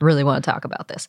[0.01, 1.09] really want to talk about this.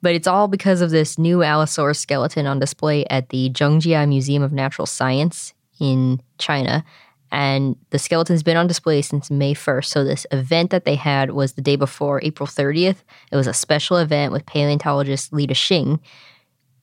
[0.00, 4.42] But it's all because of this new Allosaurus skeleton on display at the Zhongjia Museum
[4.42, 6.84] of Natural Science in China.
[7.30, 9.84] And the skeleton's been on display since May 1st.
[9.84, 13.02] So, this event that they had was the day before, April 30th.
[13.30, 16.00] It was a special event with paleontologist Lida Xing.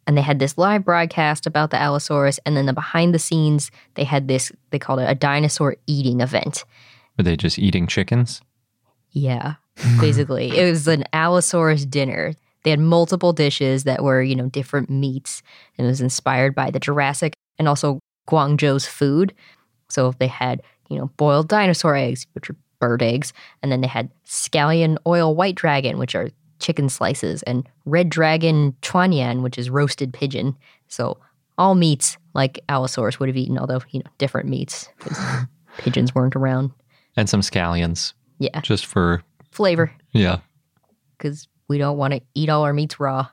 [0.05, 2.39] And they had this live broadcast about the Allosaurus.
[2.45, 6.21] And then the behind the scenes, they had this, they called it a dinosaur eating
[6.21, 6.63] event.
[7.17, 8.41] Were they just eating chickens?
[9.11, 9.55] Yeah,
[9.99, 10.55] basically.
[10.55, 12.35] it was an Allosaurus dinner.
[12.65, 15.43] They had multiple dishes that were, you know, different meats.
[15.77, 19.35] And it was inspired by the Jurassic and also Guangzhou's food.
[19.87, 23.33] So they had, you know, boiled dinosaur eggs, which are bird eggs.
[23.61, 28.75] And then they had scallion oil white dragon, which are chicken slices, and red dragon
[28.81, 30.57] chuanyan, which is roasted pigeon.
[30.87, 31.19] So
[31.59, 35.19] all meats like Allosaurus would have eaten, although, you know, different meats because
[35.77, 36.71] pigeons weren't around.
[37.15, 40.39] And some scallions Yeah, just for, flavor yeah,
[41.17, 43.27] because we don't want to eat all our meats raw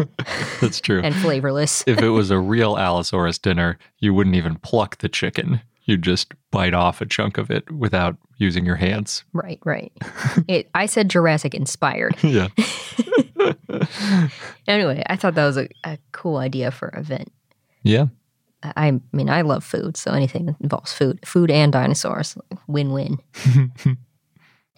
[0.60, 1.00] that's true.
[1.02, 1.84] and flavorless.
[1.86, 5.60] if it was a real Allosaurus dinner, you wouldn't even pluck the chicken.
[5.86, 9.22] You'd just bite off a chunk of it without using your hands.
[9.34, 9.92] right, right.
[10.48, 12.16] It, I said Jurassic inspired.
[12.22, 12.48] Yeah.
[14.66, 17.32] Anyway, I thought that was a, a cool idea for an event.
[17.82, 18.06] Yeah.
[18.62, 22.92] I, I mean, I love food, so anything that involves food, food and dinosaurs, win
[22.92, 23.18] win.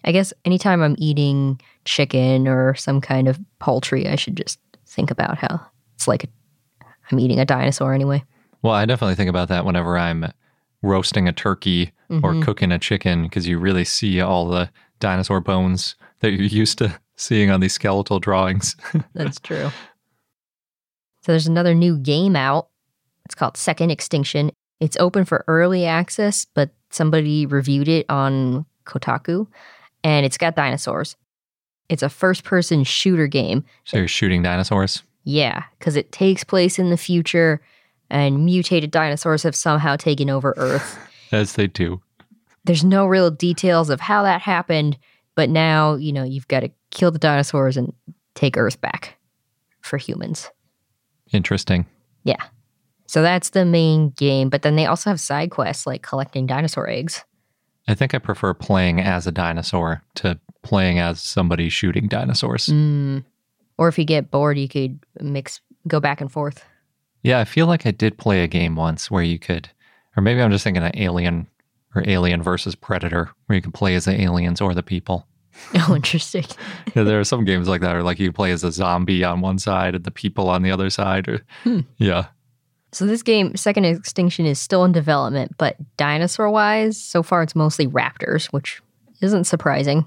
[0.03, 5.11] I guess anytime I'm eating chicken or some kind of poultry, I should just think
[5.11, 5.59] about how
[5.95, 6.29] it's like
[7.11, 8.23] I'm eating a dinosaur anyway.
[8.61, 10.31] Well, I definitely think about that whenever I'm
[10.81, 12.43] roasting a turkey or Mhm.
[12.43, 16.99] cooking a chicken because you really see all the dinosaur bones that you're used to
[17.15, 18.75] seeing on these skeletal drawings.
[19.13, 19.69] That's true.
[21.21, 22.69] So there's another new game out.
[23.25, 24.51] It's called Second Extinction.
[24.79, 29.47] It's open for early access, but somebody reviewed it on Kotaku
[30.07, 31.17] and it's got dinosaurs.
[31.89, 33.65] It's a first person shooter game.
[33.83, 35.03] so you're shooting dinosaurs.
[35.25, 37.61] Yeah, because it takes place in the future
[38.09, 40.97] and mutated dinosaurs have somehow taken over Earth.
[41.33, 42.01] As they do.
[42.63, 44.97] There's no real details of how that happened,
[45.35, 47.91] but now, you know, you've got to kill the dinosaurs and
[48.33, 49.17] take Earth back
[49.81, 50.49] for humans.
[51.33, 51.85] Interesting.
[52.23, 52.41] Yeah.
[53.07, 56.87] So that's the main game, but then they also have side quests like collecting dinosaur
[56.89, 57.25] eggs.
[57.87, 62.67] I think I prefer playing as a dinosaur to playing as somebody shooting dinosaurs.
[62.67, 63.23] Mm.
[63.77, 66.63] Or if you get bored, you could mix, go back and forth.
[67.23, 69.69] Yeah, I feel like I did play a game once where you could,
[70.15, 71.47] or maybe I'm just thinking of Alien
[71.95, 75.27] or Alien versus Predator, where you can play as the aliens or the people.
[75.75, 76.45] Oh, interesting.
[76.95, 79.41] Yeah, there are some games like that, or like you play as a zombie on
[79.41, 81.27] one side and the people on the other side.
[81.27, 81.81] Or Hmm.
[81.97, 82.27] yeah,
[82.97, 87.85] So this game, Second Extinction, is still in development, but dinosaur-wise, so far it's mostly
[87.85, 88.81] raptors, which
[89.21, 90.03] isn't surprising.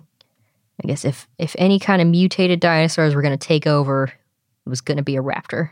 [0.82, 4.68] I guess if if any kind of mutated dinosaurs were going to take over, it
[4.68, 5.70] was going to be a raptor.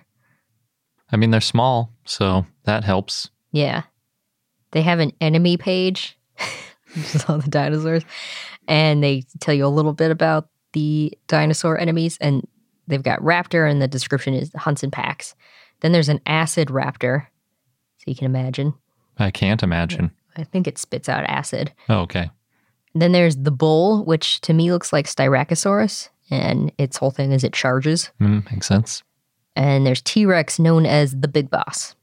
[1.11, 3.31] I mean they're small, so that helps.
[3.51, 3.83] Yeah.
[4.71, 6.17] They have an enemy page,
[6.95, 8.05] which is all the dinosaurs,
[8.69, 12.17] and they tell you a little bit about the dinosaur enemies.
[12.21, 12.47] And
[12.87, 15.35] they've got raptor, and the description is hunts and packs.
[15.81, 17.27] Then there's an acid raptor,
[17.99, 18.75] so you can imagine.
[19.19, 20.11] I can't imagine.
[20.37, 21.73] I think it spits out acid.
[21.89, 22.31] Oh, okay.
[22.95, 27.45] Then there's the bull, which to me looks like Styracosaurus, and its whole thing is
[27.45, 28.11] it charges.
[28.21, 29.03] Mm, makes sense.
[29.57, 31.97] And there's T Rex, known as the Big Boss.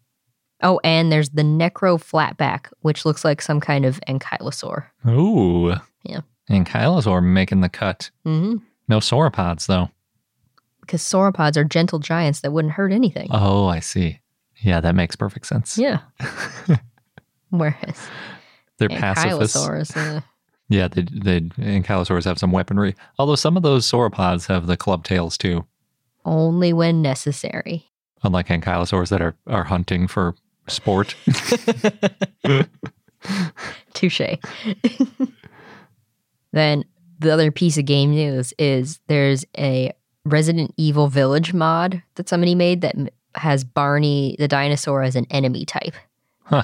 [0.61, 4.85] Oh, and there's the Necro Flatback, which looks like some kind of ankylosaur.
[5.07, 5.75] Ooh.
[6.03, 6.21] Yeah.
[6.49, 8.09] Ankylosaur making the cut.
[8.25, 8.57] Mm-hmm.
[8.87, 9.89] No sauropods though.
[10.85, 13.27] Because sauropods are gentle giants that wouldn't hurt anything.
[13.31, 14.19] Oh, I see.
[14.61, 15.77] Yeah, that makes perfect sense.
[15.77, 15.99] Yeah.
[17.49, 18.07] Whereas
[18.77, 19.95] They're pacifists.
[19.95, 20.21] uh,
[20.69, 22.95] Yeah, they they ankylosaurs have some weaponry.
[23.19, 25.65] Although some of those sauropods have the club tails too.
[26.25, 27.85] only when necessary.
[28.23, 30.35] Unlike ankylosaurs that are, are hunting for
[30.67, 31.15] sport.
[33.93, 34.21] Touche.
[36.51, 36.83] then
[37.19, 39.91] the other piece of game news is there's a
[40.25, 42.95] Resident Evil Village mod that somebody made that
[43.35, 45.93] has Barney the dinosaur as an enemy type.
[46.43, 46.63] Huh.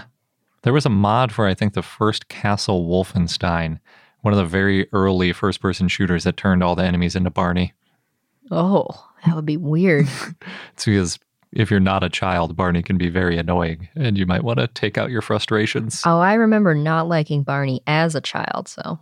[0.63, 3.79] There was a mod for I think the first Castle Wolfenstein,
[4.21, 7.73] one of the very early first person shooters that turned all the enemies into Barney.
[8.49, 8.87] Oh,
[9.25, 10.07] that would be weird.
[10.73, 11.19] It's because
[11.51, 14.67] if you're not a child, Barney can be very annoying and you might want to
[14.67, 16.01] take out your frustrations.
[16.05, 18.99] oh, I remember not liking Barney as a child, so.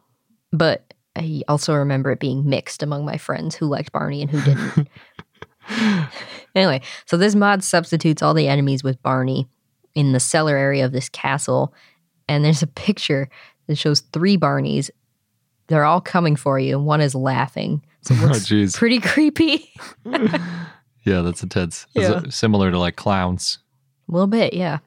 [0.51, 4.41] But I also remember it being mixed among my friends who liked Barney and who
[4.41, 4.87] didn't.
[6.55, 9.47] anyway, so this mod substitutes all the enemies with Barney
[9.95, 11.73] in the cellar area of this castle.
[12.27, 13.29] And there's a picture
[13.67, 14.89] that shows three Barneys.
[15.67, 17.83] They're all coming for you, and one is laughing.
[18.01, 18.75] So it Oh, looks jeez.
[18.75, 19.71] pretty creepy.
[21.05, 21.87] Yeah, that's intense.
[21.95, 22.23] Yeah.
[22.29, 23.59] similar to like clowns.
[24.07, 24.79] A little bit, yeah.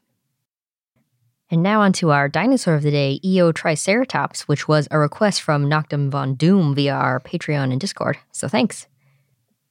[1.53, 5.69] And now on to our dinosaur of the day, Eotriceratops, which was a request from
[5.69, 8.17] Noctum Von Doom via our Patreon and Discord.
[8.33, 8.87] So thanks.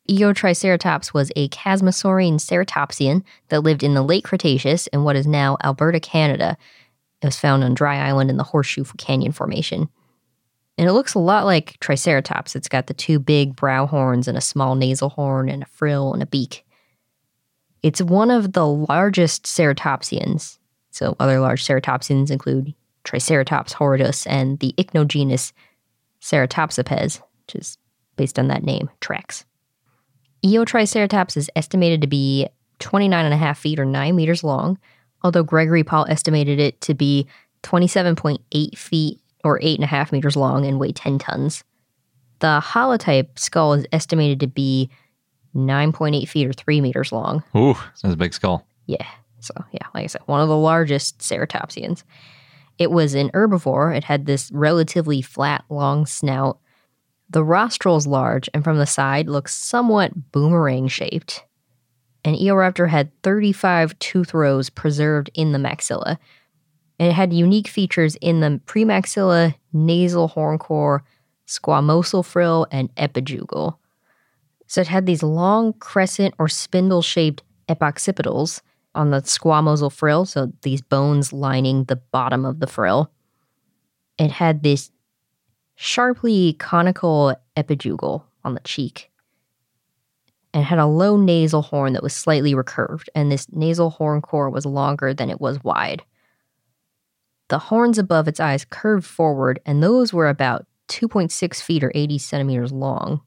[0.07, 5.57] Eotriceratops was a Chasmosaurine ceratopsian that lived in the late Cretaceous in what is now
[5.63, 6.55] Alberta, Canada.
[7.23, 9.89] It was found on Dry Island in the Horseshoe Canyon Formation.
[10.77, 12.55] And it looks a lot like Triceratops.
[12.55, 16.13] It's got the two big brow horns and a small nasal horn and a frill
[16.13, 16.63] and a beak.
[17.81, 20.59] It's one of the largest ceratopsians.
[20.91, 22.73] So other large ceratopsians include
[23.03, 25.53] Triceratops horridus and the ichnogenus
[26.21, 27.77] Ceratopsipes, which is
[28.15, 29.45] based on that name, Trax.
[30.45, 32.47] Eotriceratops is estimated to be
[32.79, 34.77] 29 and a half feet or 9 meters long,
[35.23, 37.27] although Gregory Paul estimated it to be
[37.63, 41.63] 27.8 feet or 8.5 meters long and weigh 10 tons.
[42.39, 44.89] The holotype skull is estimated to be
[45.55, 47.43] 9.8 feet or 3 meters long.
[47.55, 48.65] Ooh, that's a big skull.
[48.87, 49.05] Yeah.
[49.41, 52.03] So, yeah, like I said, one of the largest ceratopsians.
[52.77, 53.95] It was an herbivore.
[53.95, 56.59] It had this relatively flat, long snout.
[57.29, 61.43] The rostral's large and from the side looks somewhat boomerang shaped.
[62.23, 66.17] An Eoraptor had 35 tooth rows preserved in the maxilla.
[66.99, 71.03] It had unique features in the premaxilla, nasal horn core,
[71.47, 73.77] squamosal frill, and epijugal.
[74.67, 78.61] So it had these long crescent or spindle shaped epoccipitals
[78.93, 83.11] on the squamosal frill, so these bones lining the bottom of the frill.
[84.17, 84.91] It had this
[85.75, 89.09] sharply conical epijugal on the cheek.
[90.53, 94.49] And had a low nasal horn that was slightly recurved, and this nasal horn core
[94.49, 96.03] was longer than it was wide.
[97.47, 102.17] The horns above its eyes curved forward, and those were about 2.6 feet or 80
[102.17, 103.21] centimeters long.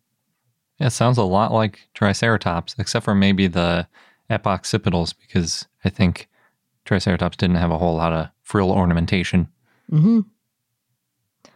[0.79, 3.87] It sounds a lot like Triceratops, except for maybe the
[4.31, 6.29] epoccipitals, because I think
[6.85, 9.49] Triceratops didn't have a whole lot of frill ornamentation.
[9.91, 10.21] hmm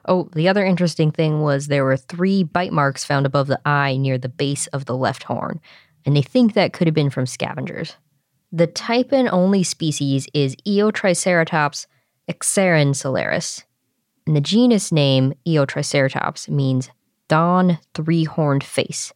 [0.04, 3.98] Oh, the other interesting thing was there were three bite marks found above the eye
[3.98, 5.60] near the base of the left horn,
[6.06, 7.96] and they think that could have been from scavengers.
[8.50, 11.86] The type and only species is Eotriceratops
[12.30, 13.64] xerinsularis,
[14.26, 16.90] and the genus name Eotriceratops means
[17.28, 19.12] dawn three horned face.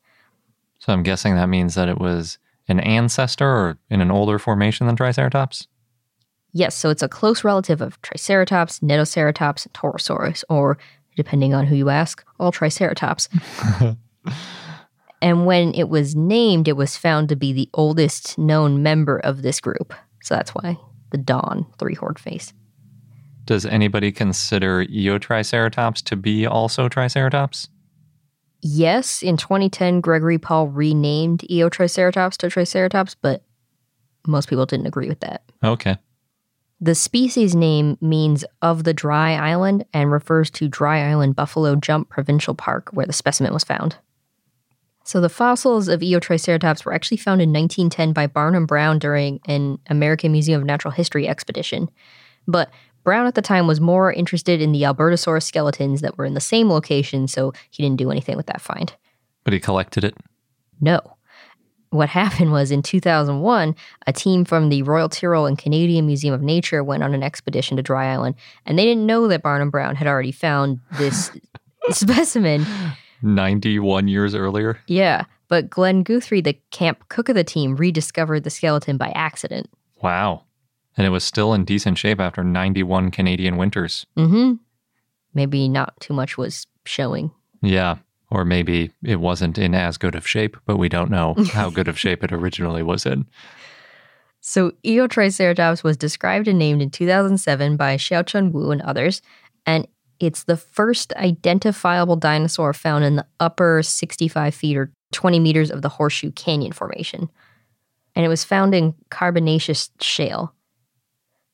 [0.78, 2.38] So I'm guessing that means that it was
[2.68, 5.66] an ancestor or in an older formation than Triceratops?
[6.52, 10.76] Yes, so it's a close relative of Triceratops, Nedoceratops, and Torosaurus, or
[11.16, 13.28] depending on who you ask, all Triceratops.
[15.22, 19.42] and when it was named, it was found to be the oldest known member of
[19.42, 19.94] this group.
[20.22, 20.78] So that's why
[21.10, 22.52] the Dawn three horned face.
[23.44, 27.68] Does anybody consider Eotriceratops to be also Triceratops?
[28.62, 33.42] Yes, in 2010, Gregory Paul renamed Eotriceratops to Triceratops, but
[34.26, 35.42] most people didn't agree with that.
[35.64, 35.98] Okay.
[36.80, 42.08] The species name means of the dry island and refers to Dry Island Buffalo Jump
[42.08, 43.96] Provincial Park, where the specimen was found.
[45.04, 49.78] So the fossils of Eotriceratops were actually found in 1910 by Barnum Brown during an
[49.88, 51.90] American Museum of Natural History expedition.
[52.46, 52.70] But
[53.04, 56.40] Brown at the time was more interested in the Albertosaurus skeletons that were in the
[56.40, 58.94] same location, so he didn't do anything with that find.
[59.44, 60.16] But he collected it?
[60.80, 61.00] No.
[61.90, 63.74] What happened was in 2001,
[64.06, 67.76] a team from the Royal Tyrrell and Canadian Museum of Nature went on an expedition
[67.76, 68.36] to Dry Island,
[68.66, 71.30] and they didn't know that Barnum Brown had already found this
[71.90, 72.64] specimen.
[73.22, 74.80] 91 years earlier?
[74.86, 79.68] Yeah, but Glenn Guthrie, the camp cook of the team, rediscovered the skeleton by accident.
[80.02, 80.44] Wow.
[80.96, 84.06] And it was still in decent shape after 91 Canadian winters.
[84.16, 84.54] Mm-hmm.
[85.34, 87.30] Maybe not too much was showing.
[87.62, 87.96] Yeah.
[88.30, 91.88] Or maybe it wasn't in as good of shape, but we don't know how good
[91.88, 93.26] of shape it originally was in.
[94.44, 99.22] So, Eotriceratops was described and named in 2007 by Xiaochun Wu and others,
[99.66, 99.86] and
[100.18, 105.82] it's the first identifiable dinosaur found in the upper 65 feet or 20 meters of
[105.82, 107.30] the Horseshoe Canyon Formation.
[108.14, 110.54] And it was found in carbonaceous shale.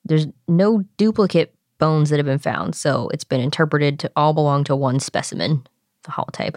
[0.08, 4.64] There's no duplicate bones that have been found, so it's been interpreted to all belong
[4.64, 5.66] to one specimen,
[6.02, 6.56] the holotype.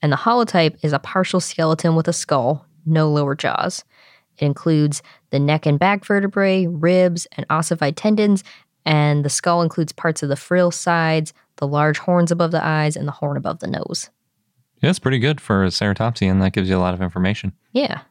[0.00, 3.84] And the holotype is a partial skeleton with a skull, no lower jaws.
[4.38, 8.44] It includes the neck and back vertebrae, ribs, and ossified tendons,
[8.84, 12.96] and the skull includes parts of the frill sides, the large horns above the eyes,
[12.96, 14.10] and the horn above the nose.
[14.82, 16.40] Yeah, it's pretty good for a ceratopsian.
[16.40, 17.52] That gives you a lot of information.
[17.72, 18.02] Yeah.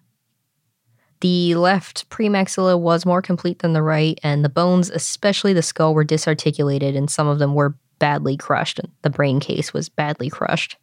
[1.23, 5.93] The left premaxilla was more complete than the right, and the bones, especially the skull,
[5.93, 8.81] were disarticulated, and some of them were badly crushed.
[9.03, 10.75] The brain case was badly crushed.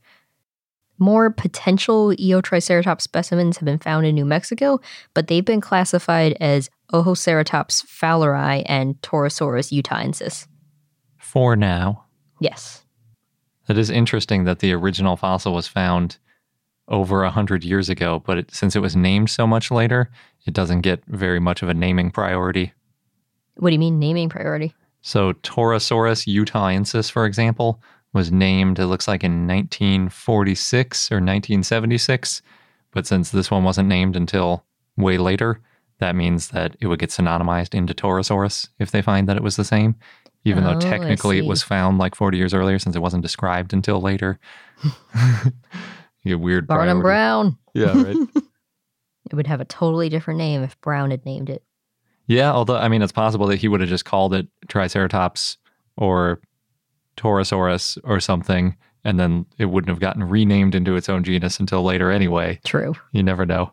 [0.98, 4.80] More potential Eotriceratops specimens have been found in New Mexico,
[5.12, 10.46] but they've been classified as Ojoceratops fowleri and Torosaurus utahensis.
[11.18, 12.06] For now.
[12.40, 12.82] Yes.
[13.68, 16.16] It is interesting that the original fossil was found
[16.90, 20.10] over a hundred years ago, but it, since it was named so much later,
[20.46, 22.72] it doesn't get very much of a naming priority.
[23.56, 24.74] What do you mean naming priority?
[25.02, 27.80] So Torosaurus utahensis, for example,
[28.12, 32.42] was named, it looks like in 1946 or 1976.
[32.92, 34.64] But since this one wasn't named until
[34.96, 35.60] way later,
[36.00, 39.56] that means that it would get synonymized into Torosaurus if they find that it was
[39.56, 39.94] the same,
[40.44, 43.72] even Oh, though technically it was found like 40 years earlier since it wasn't described
[43.72, 44.40] until later.
[46.22, 47.02] you get weird Barnum priority.
[47.02, 47.58] Brown.
[47.74, 48.28] Yeah, right.
[49.30, 51.62] It would have a totally different name if Brown had named it.
[52.26, 55.56] Yeah, although I mean, it's possible that he would have just called it Triceratops
[55.96, 56.40] or
[57.16, 61.82] Torosaurus or something, and then it wouldn't have gotten renamed into its own genus until
[61.82, 62.58] later anyway.
[62.64, 62.94] True.
[63.12, 63.72] You never know.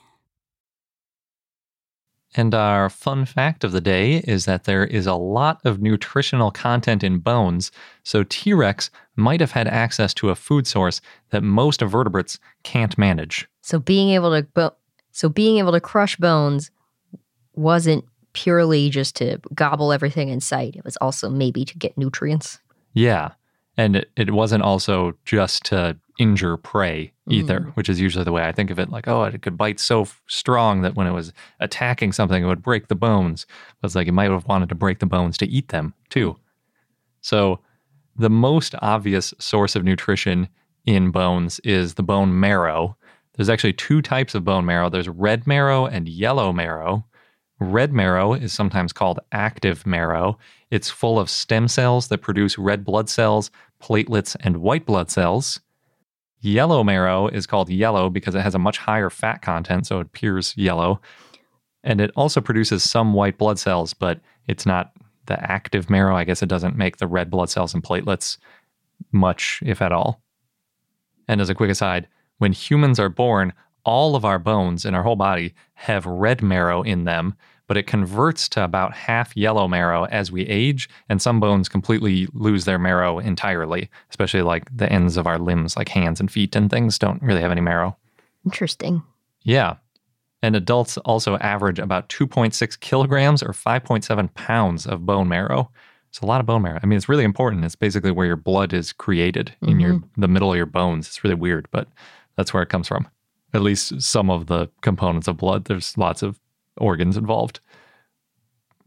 [2.33, 6.49] And our fun fact of the day is that there is a lot of nutritional
[6.49, 7.71] content in bones,
[8.03, 11.01] so T Rex might have had access to a food source
[11.31, 13.47] that most vertebrates can't manage.
[13.61, 14.75] So being able to bo-
[15.11, 16.71] so being able to crush bones
[17.53, 20.75] wasn't purely just to gobble everything in sight.
[20.77, 22.59] It was also maybe to get nutrients.
[22.93, 23.31] Yeah.
[23.77, 27.71] And it, it wasn't also just to injure prey either, mm.
[27.73, 28.91] which is usually the way I think of it.
[28.91, 32.45] Like, oh, it could bite so f- strong that when it was attacking something, it
[32.45, 33.47] would break the bones.
[33.81, 36.37] But it's like it might have wanted to break the bones to eat them too.
[37.21, 37.59] So
[38.15, 40.47] the most obvious source of nutrition
[40.85, 42.95] in bones is the bone marrow.
[43.33, 47.03] There's actually two types of bone marrow there's red marrow and yellow marrow.
[47.59, 50.37] Red marrow is sometimes called active marrow.
[50.69, 53.49] It's full of stem cells that produce red blood cells,
[53.81, 55.59] platelets, and white blood cells.
[56.41, 60.07] Yellow marrow is called yellow because it has a much higher fat content, so it
[60.07, 60.99] appears yellow.
[61.83, 64.91] And it also produces some white blood cells, but it's not
[65.27, 66.15] the active marrow.
[66.15, 68.37] I guess it doesn't make the red blood cells and platelets
[69.11, 70.21] much, if at all.
[71.27, 72.07] And as a quick aside,
[72.39, 76.81] when humans are born, all of our bones in our whole body have red marrow
[76.81, 77.35] in them,
[77.71, 82.27] but it converts to about half yellow marrow as we age, and some bones completely
[82.33, 86.53] lose their marrow entirely, especially like the ends of our limbs, like hands and feet
[86.53, 87.95] and things, don't really have any marrow.
[88.43, 89.01] Interesting.
[89.43, 89.75] Yeah.
[90.41, 95.71] And adults also average about 2.6 kilograms or 5.7 pounds of bone marrow.
[96.09, 96.79] It's a lot of bone marrow.
[96.83, 97.63] I mean, it's really important.
[97.63, 100.19] It's basically where your blood is created in your mm-hmm.
[100.19, 101.07] the middle of your bones.
[101.07, 101.87] It's really weird, but
[102.35, 103.07] that's where it comes from.
[103.53, 105.65] At least some of the components of blood.
[105.65, 106.40] There's lots of
[106.77, 107.59] organs involved.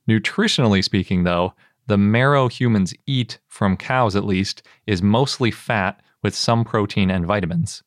[0.08, 1.54] Nutritionally speaking, though,
[1.86, 7.26] the marrow humans eat from cows, at least, is mostly fat with some protein and
[7.26, 7.82] vitamins.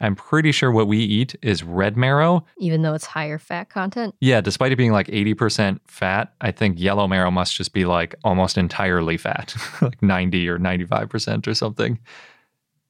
[0.00, 2.44] I'm pretty sure what we eat is red marrow.
[2.58, 4.14] Even though it's higher fat content.
[4.20, 8.14] Yeah, despite it being like 80% fat, I think yellow marrow must just be like
[8.22, 11.98] almost entirely fat, like 90 or 95% or something.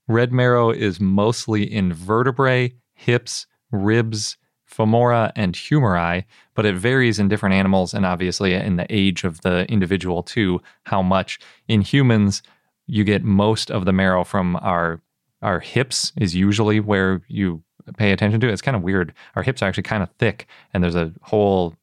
[0.07, 4.37] Red marrow is mostly in vertebrae, hips, ribs,
[4.71, 9.41] femora, and humeri, but it varies in different animals and obviously in the age of
[9.41, 11.39] the individual too, how much.
[11.69, 12.43] In humans,
[12.87, 15.01] you get most of the marrow from our
[15.41, 17.63] our hips is usually where you
[17.97, 18.49] pay attention to.
[18.49, 19.15] It's kind of weird.
[19.37, 21.77] Our hips are actually kind of thick and there's a whole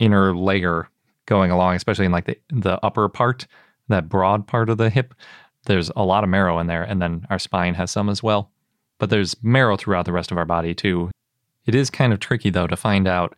[0.00, 0.88] inner layer
[1.26, 3.46] going along, especially in like the the upper part,
[3.88, 5.14] that broad part of the hip.
[5.66, 8.50] There's a lot of marrow in there and then our spine has some as well.
[8.98, 11.10] But there's marrow throughout the rest of our body too.
[11.66, 13.36] It is kind of tricky though to find out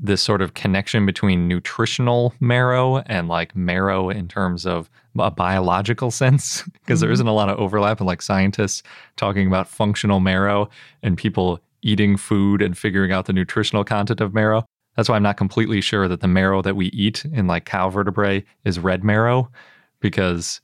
[0.00, 4.88] this sort of connection between nutritional marrow and like marrow in terms of
[5.18, 7.14] a biological sense because there mm-hmm.
[7.14, 8.82] isn't a lot of overlap and like scientists
[9.16, 10.68] talking about functional marrow
[11.02, 14.64] and people eating food and figuring out the nutritional content of marrow.
[14.96, 17.88] That's why i'm not completely sure that the marrow that we eat in like cow
[17.88, 19.50] vertebrae is red marrow
[20.00, 20.60] because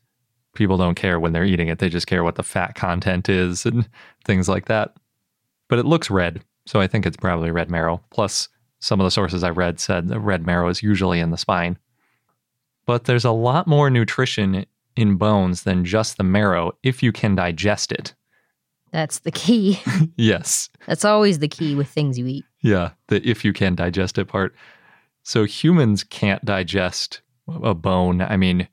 [0.55, 1.79] people don't care when they're eating it.
[1.79, 3.89] They just care what the fat content is and
[4.25, 4.95] things like that.
[5.69, 8.49] But it looks red so i think it's probably red marrow plus
[8.85, 11.79] some of the sources I read said that red marrow is usually in the spine.
[12.87, 17.35] But there's a lot more nutrition in bones than just the marrow if you can
[17.35, 18.15] digest it.
[18.93, 19.81] That's the key.
[20.17, 20.69] yes.
[20.87, 22.45] That's always the key with things you eat.
[22.61, 24.55] Yeah, the if you can digest it part.
[25.23, 28.21] So humans can't digest a bone.
[28.21, 28.69] I mean,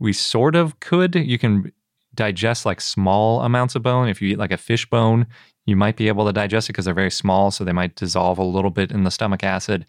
[0.00, 1.14] we sort of could.
[1.14, 1.72] You can
[2.12, 4.08] digest like small amounts of bone.
[4.08, 5.28] If you eat like a fish bone,
[5.66, 8.38] you might be able to digest it because they're very small, so they might dissolve
[8.38, 9.86] a little bit in the stomach acid.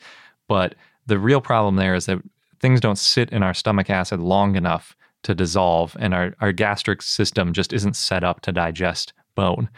[0.48, 2.22] But the real problem there is that
[2.60, 7.02] things don't sit in our stomach acid long enough to dissolve, and our, our gastric
[7.02, 9.70] system just isn't set up to digest bone.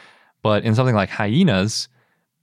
[0.43, 1.87] But in something like hyenas,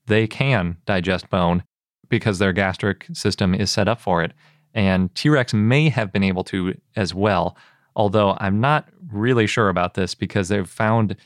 [0.06, 1.62] they can digest bone
[2.08, 4.32] because their gastric system is set up for it.
[4.74, 7.56] And T Rex may have been able to as well,
[7.94, 11.16] although I'm not really sure about this because they've found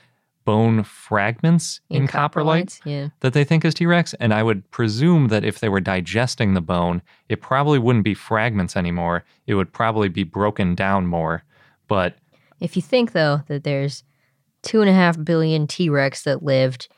[0.49, 3.09] bone fragments in, In coprolite yeah.
[3.21, 4.15] that they think is T Rex.
[4.15, 8.15] And I would presume that if they were digesting the bone, it probably wouldn't be
[8.15, 9.27] fragments anymore.
[9.47, 11.45] It would probably be broken down more.
[11.87, 12.17] But
[12.61, 14.05] If you think though that there's
[14.63, 16.89] two and a half billion T Rex that lived,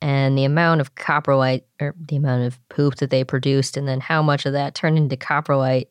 [0.00, 3.98] and the amount of coprolite or the amount of poop that they produced, and then
[3.98, 5.88] how much of that turned into coprolite,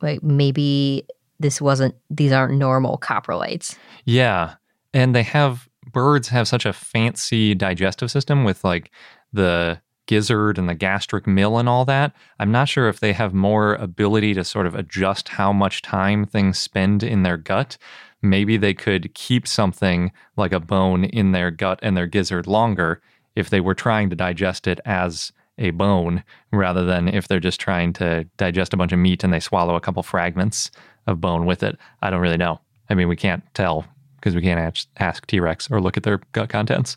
[0.00, 1.08] like maybe
[1.40, 3.76] this wasn't these aren't normal coprolites.
[4.04, 4.54] yeah,
[4.94, 8.90] and they have birds have such a fancy digestive system with like
[9.32, 12.12] the gizzard and the gastric mill and all that.
[12.38, 16.26] I'm not sure if they have more ability to sort of adjust how much time
[16.26, 17.78] things spend in their gut.
[18.20, 23.00] Maybe they could keep something like a bone in their gut and their gizzard longer
[23.34, 26.22] if they were trying to digest it as a bone
[26.52, 29.76] rather than if they're just trying to digest a bunch of meat and they swallow
[29.76, 30.70] a couple fragments
[31.06, 31.78] of bone with it.
[32.02, 32.60] I don't really know.
[32.90, 33.86] I mean, we can't tell
[34.26, 36.96] because we can't ask, ask T Rex or look at their gut contents.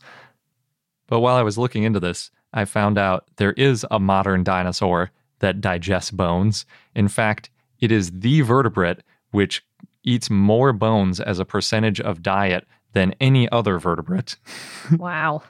[1.05, 5.11] But while I was looking into this, I found out there is a modern dinosaur
[5.37, 6.65] that digests bones.
[6.95, 9.63] In fact, it is the vertebrate which
[10.03, 14.35] eats more bones as a percentage of diet than any other vertebrate.
[14.97, 15.43] Wow.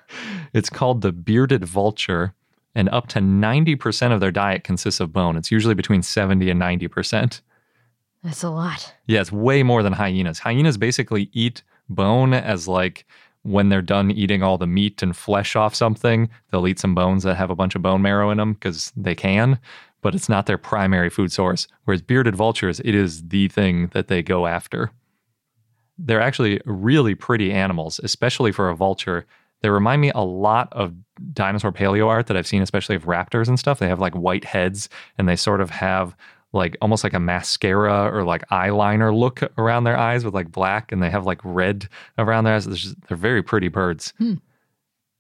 [0.52, 2.34] It's called the bearded vulture,
[2.76, 5.38] and up to 90% of their diet consists of bone.
[5.38, 7.40] It's usually between 70 and 90%.
[8.24, 8.94] That's a lot.
[9.08, 10.40] Yeah, it's way more than hyenas.
[10.40, 13.06] Hyenas basically eat bone as like
[13.44, 17.24] when they're done eating all the meat and flesh off something, they'll eat some bones
[17.24, 19.58] that have a bunch of bone marrow in them because they can,
[20.02, 21.68] but it's not their primary food source.
[21.86, 24.92] Whereas bearded vultures, it is the thing that they go after.
[25.98, 29.26] They're actually really pretty animals, especially for a vulture.
[29.62, 30.94] They remind me a lot of
[31.34, 33.80] dinosaur paleo art that I've seen, especially of raptors and stuff.
[33.80, 36.16] They have like white heads and they sort of have
[36.52, 40.92] like almost like a mascara or like eyeliner look around their eyes with like black
[40.92, 41.88] and they have like red
[42.18, 42.66] around their eyes.
[42.66, 44.14] They're, just, they're very pretty birds.
[44.18, 44.36] Hmm.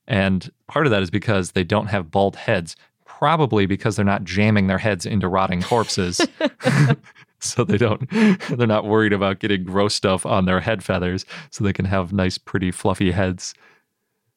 [0.07, 2.75] And part of that is because they don't have bald heads,
[3.05, 6.19] probably because they're not jamming their heads into rotting corpses.
[7.39, 11.63] so they don't they're not worried about getting gross stuff on their head feathers so
[11.63, 13.53] they can have nice pretty fluffy heads.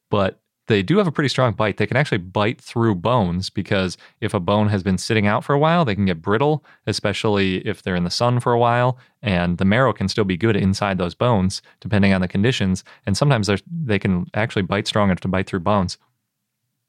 [0.09, 1.77] But they do have a pretty strong bite.
[1.77, 5.53] They can actually bite through bones because if a bone has been sitting out for
[5.53, 8.97] a while, they can get brittle, especially if they're in the sun for a while.
[9.21, 12.83] And the marrow can still be good inside those bones, depending on the conditions.
[13.05, 15.97] And sometimes they're- can actually bite strong enough to bite through bones.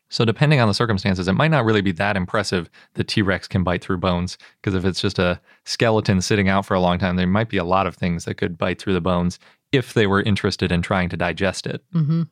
[0.09, 3.49] So, depending on the circumstances, it might not really be that impressive that T Rex
[3.49, 4.39] can bite through bones.
[4.61, 7.57] Because if it's just a skeleton sitting out for a long time, there might be
[7.57, 9.41] a lot of things that could bite through the bones
[9.73, 11.83] if they were interested in trying to digest it.
[11.93, 12.23] Mm-hmm.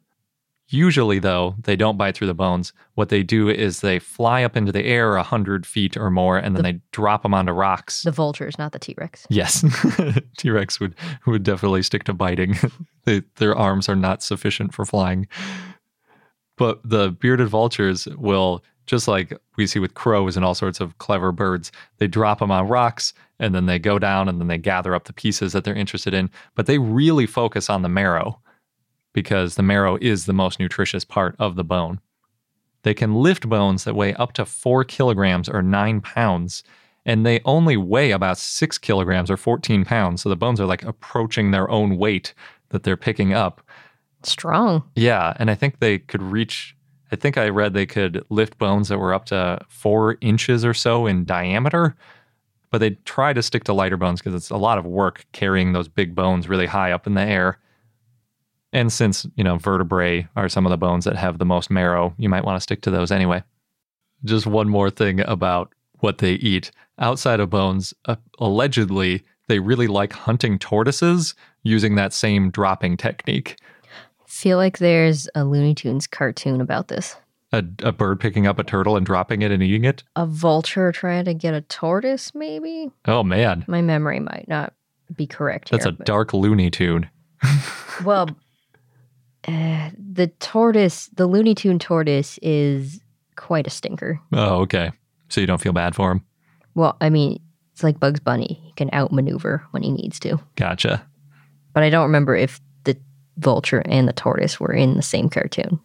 [0.73, 2.73] Usually, though, they don't bite through the bones.
[2.95, 6.39] What they do is they fly up into the air a hundred feet or more,
[6.39, 8.03] and then they drop them onto rocks.
[8.03, 9.27] The vultures, not the T Rex.
[9.29, 9.65] yes,
[10.39, 10.95] T Rex would
[11.27, 12.57] would definitely stick to biting.
[13.05, 15.29] they, their arms are not sufficient for flying.
[16.57, 20.97] But the bearded vultures will, just like we see with crows and all sorts of
[20.97, 24.59] clever birds, they drop them on rocks and then they go down and then they
[24.59, 26.31] gather up the pieces that they're interested in.
[26.55, 28.41] But they really focus on the marrow
[29.13, 32.01] because the marrow is the most nutritious part of the bone.
[32.83, 36.63] They can lift bones that weigh up to four kilograms or nine pounds,
[37.05, 40.23] and they only weigh about six kilograms or 14 pounds.
[40.23, 42.35] So the bones are like approaching their own weight
[42.71, 43.63] that they're picking up.
[44.25, 44.85] Strong.
[44.95, 46.77] Yeah, and I think they could reach.
[47.11, 50.75] I think I read they could lift bones that were up to four inches or
[50.75, 51.95] so in diameter,
[52.71, 55.73] but they try to stick to lighter bones because it's a lot of work carrying
[55.73, 57.59] those big bones really high up in the air.
[58.73, 62.15] And since, you know, vertebrae are some of the bones that have the most marrow,
[62.17, 63.43] you might want to stick to those anyway.
[64.25, 66.71] Just one more thing about what they eat.
[66.99, 73.59] Outside of bones, uh, allegedly, they really like hunting tortoises using that same dropping technique.
[74.27, 77.17] Feel like there's a Looney Tunes cartoon about this.
[77.53, 80.03] A, a bird picking up a turtle and dropping it and eating it?
[80.17, 82.91] A vulture trying to get a tortoise, maybe?
[83.07, 83.65] Oh, man.
[83.69, 84.73] My memory might not
[85.15, 85.93] be correct That's here.
[85.93, 87.11] a but- dark Looney Tune.
[88.05, 88.31] Well,
[89.49, 93.01] uh, the tortoise, the Looney Tune tortoise is
[93.37, 94.21] quite a stinker.
[94.33, 94.93] Oh, okay.
[95.29, 96.25] So you don't feel bad for him?
[96.75, 97.41] Well, I mean,
[97.73, 98.61] it's like Bugs Bunny.
[98.65, 100.39] He can outmaneuver when he needs to.
[100.57, 101.05] Gotcha.
[101.73, 102.97] But I don't remember if the
[103.39, 105.81] vulture and the tortoise were in the same cartoon.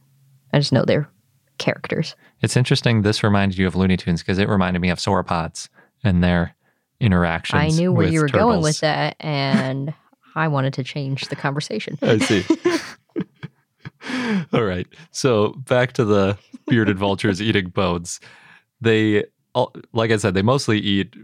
[0.54, 1.10] I just know they're
[1.58, 2.16] characters.
[2.42, 3.02] It's interesting.
[3.02, 5.70] This reminded you of Looney Tunes because it reminded me of sauropods
[6.04, 6.56] and their
[7.00, 7.62] interactions.
[7.62, 9.94] I knew where you were going with that, and
[10.36, 11.98] I wanted to change the conversation.
[12.02, 12.46] I see.
[14.54, 14.88] All right.
[15.12, 16.38] So back to the
[16.68, 18.20] bearded vultures eating bones.
[18.82, 19.26] They,
[19.94, 21.16] like I said, they mostly eat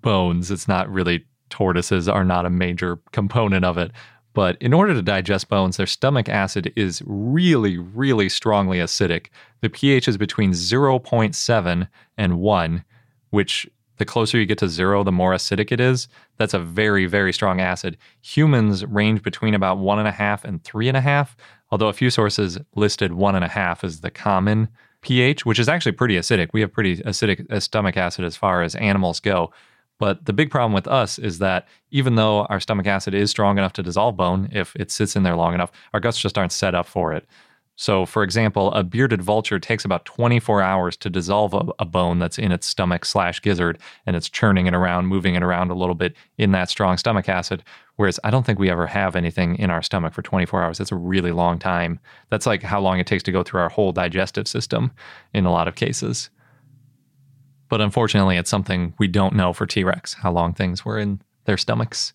[0.00, 0.50] bones.
[0.50, 3.92] It's not really tortoises are not a major component of it.
[4.34, 9.26] But in order to digest bones, their stomach acid is really, really strongly acidic.
[9.60, 12.84] The pH is between 0.7 and 1,
[13.30, 13.68] which
[13.98, 16.08] the closer you get to zero, the more acidic it is.
[16.38, 17.98] That's a very, very strong acid.
[18.22, 21.36] Humans range between about one and a half and three and a half,
[21.72, 24.68] although a few sources listed one and a half as the common
[25.00, 26.50] pH, which is actually pretty acidic.
[26.52, 29.50] We have pretty acidic uh, stomach acid as far as animals go.
[29.98, 33.56] But the big problem with us is that even though our stomach acid is strong
[33.56, 36.52] enough to dissolve bone, if it sits in there long enough, our guts just aren't
[36.52, 37.26] set up for it.
[37.76, 42.18] So, for example, a bearded vulture takes about 24 hours to dissolve a, a bone
[42.18, 45.74] that's in its stomach slash gizzard, and it's churning it around, moving it around a
[45.74, 47.62] little bit in that strong stomach acid.
[47.96, 50.78] Whereas I don't think we ever have anything in our stomach for 24 hours.
[50.78, 51.98] That's a really long time.
[52.30, 54.92] That's like how long it takes to go through our whole digestive system
[55.32, 56.28] in a lot of cases.
[57.68, 61.22] But unfortunately, it's something we don't know for T Rex, how long things were in
[61.46, 62.12] their stomachs.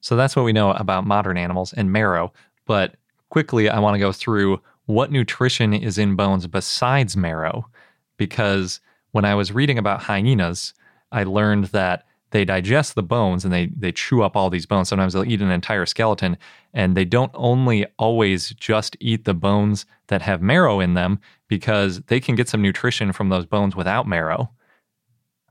[0.00, 2.32] So that's what we know about modern animals and marrow.
[2.66, 2.94] But
[3.30, 7.68] quickly, I want to go through what nutrition is in bones besides marrow.
[8.16, 8.80] Because
[9.12, 10.74] when I was reading about hyenas,
[11.10, 14.88] I learned that they digest the bones and they, they chew up all these bones.
[14.88, 16.36] Sometimes they'll eat an entire skeleton,
[16.72, 21.18] and they don't only always just eat the bones that have marrow in them
[21.48, 24.50] because they can get some nutrition from those bones without marrow.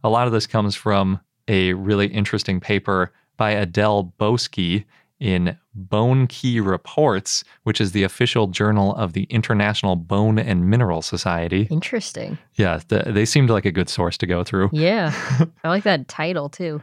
[0.04, 1.20] A lot of this comes from
[1.50, 4.86] a really interesting paper by Adele Boskey
[5.20, 11.02] in Bone Key Reports, which is the official journal of the International Bone and Mineral
[11.02, 11.68] Society.
[11.70, 12.38] Interesting.
[12.56, 14.70] Yeah, th- they seemed like a good source to go through.
[14.72, 15.12] Yeah.
[15.64, 16.82] I like that title too.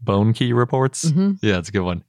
[0.00, 1.06] Bone Key Reports?
[1.10, 1.38] Mhm.
[1.42, 2.04] Yeah, it's a good one.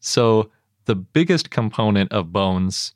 [0.00, 0.50] So,
[0.84, 2.94] the biggest component of bones,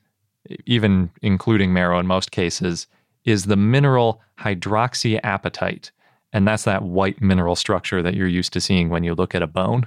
[0.67, 2.87] even including marrow in most cases,
[3.25, 5.91] is the mineral hydroxyapatite.
[6.33, 9.43] And that's that white mineral structure that you're used to seeing when you look at
[9.43, 9.87] a bone.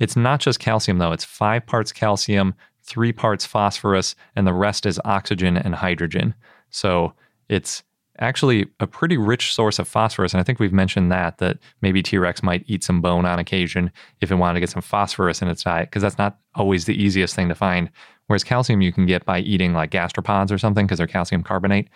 [0.00, 1.12] It's not just calcium, though.
[1.12, 6.34] It's five parts calcium, three parts phosphorus, and the rest is oxygen and hydrogen.
[6.70, 7.12] So
[7.48, 7.84] it's
[8.18, 10.34] actually a pretty rich source of phosphorus.
[10.34, 13.38] And I think we've mentioned that, that maybe T Rex might eat some bone on
[13.38, 13.90] occasion
[14.20, 17.00] if it wanted to get some phosphorus in its diet, because that's not always the
[17.00, 17.90] easiest thing to find.
[18.26, 21.88] Whereas calcium you can get by eating like gastropods or something, because they're calcium carbonate,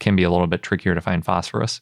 [0.00, 1.80] can be a little bit trickier to find phosphorus.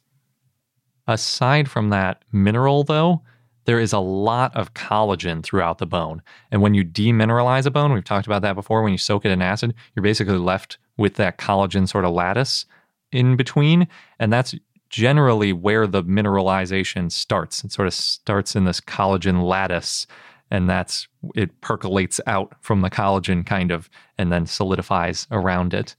[1.07, 3.23] Aside from that mineral, though,
[3.64, 6.22] there is a lot of collagen throughout the bone.
[6.50, 9.30] And when you demineralize a bone, we've talked about that before, when you soak it
[9.30, 12.66] in acid, you're basically left with that collagen sort of lattice
[13.12, 13.86] in between.
[14.18, 14.54] And that's
[14.88, 17.64] generally where the mineralization starts.
[17.64, 20.06] It sort of starts in this collagen lattice,
[20.50, 23.88] and that's it percolates out from the collagen kind of
[24.18, 25.96] and then solidifies around it.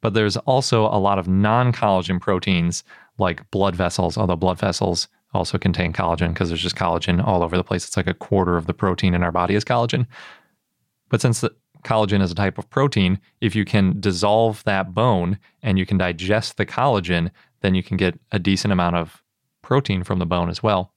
[0.00, 2.84] But there's also a lot of non collagen proteins
[3.16, 7.56] like blood vessels, although blood vessels also contain collagen because there's just collagen all over
[7.56, 7.86] the place.
[7.86, 10.06] It's like a quarter of the protein in our body is collagen.
[11.08, 15.38] But since the collagen is a type of protein, if you can dissolve that bone
[15.62, 17.30] and you can digest the collagen,
[17.60, 19.22] then you can get a decent amount of
[19.62, 20.92] protein from the bone as well.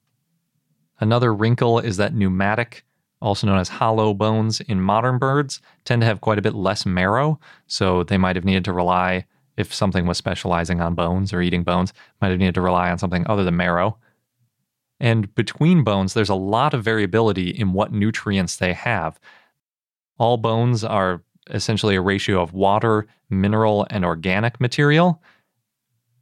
[1.00, 2.84] Another wrinkle is that pneumatic,
[3.20, 6.84] also known as hollow bones in modern birds, tend to have quite a bit less
[6.84, 7.38] marrow.
[7.66, 9.26] So they might have needed to rely,
[9.56, 12.98] if something was specializing on bones or eating bones, might have needed to rely on
[12.98, 13.98] something other than marrow.
[15.00, 19.20] And between bones, there's a lot of variability in what nutrients they have.
[20.18, 25.22] All bones are essentially a ratio of water, mineral, and organic material.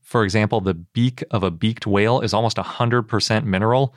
[0.03, 3.95] For example, the beak of a beaked whale is almost 100% mineral,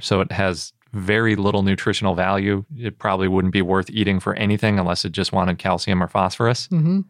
[0.00, 2.64] so it has very little nutritional value.
[2.76, 6.68] It probably wouldn't be worth eating for anything unless it just wanted calcium or phosphorus.
[6.68, 7.00] Mm-hmm.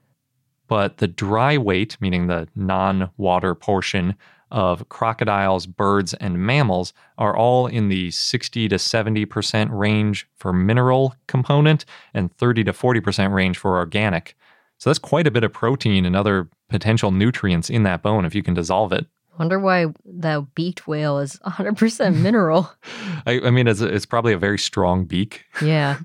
[0.66, 4.14] But the dry weight, meaning the non water portion
[4.50, 11.14] of crocodiles, birds, and mammals, are all in the 60 to 70% range for mineral
[11.26, 11.84] component
[12.14, 14.36] and 30 to 40% range for organic.
[14.78, 18.34] So that's quite a bit of protein and other potential nutrients in that bone if
[18.34, 19.06] you can dissolve it.
[19.38, 22.72] Wonder why the beaked whale is 100% mineral.
[23.26, 25.98] I, I mean, it's, it's probably a very strong beak, yeah.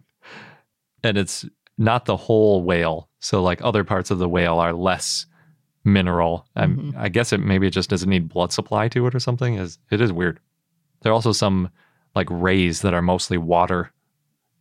[1.04, 1.46] and it's
[1.78, 3.10] not the whole whale.
[3.20, 5.26] So, like other parts of the whale are less
[5.84, 6.48] mineral.
[6.56, 9.56] I'm- I guess it maybe it just doesn't need blood supply to it or something.
[9.56, 10.40] Is it is weird.
[11.02, 11.70] There are also some
[12.16, 13.92] like rays that are mostly water.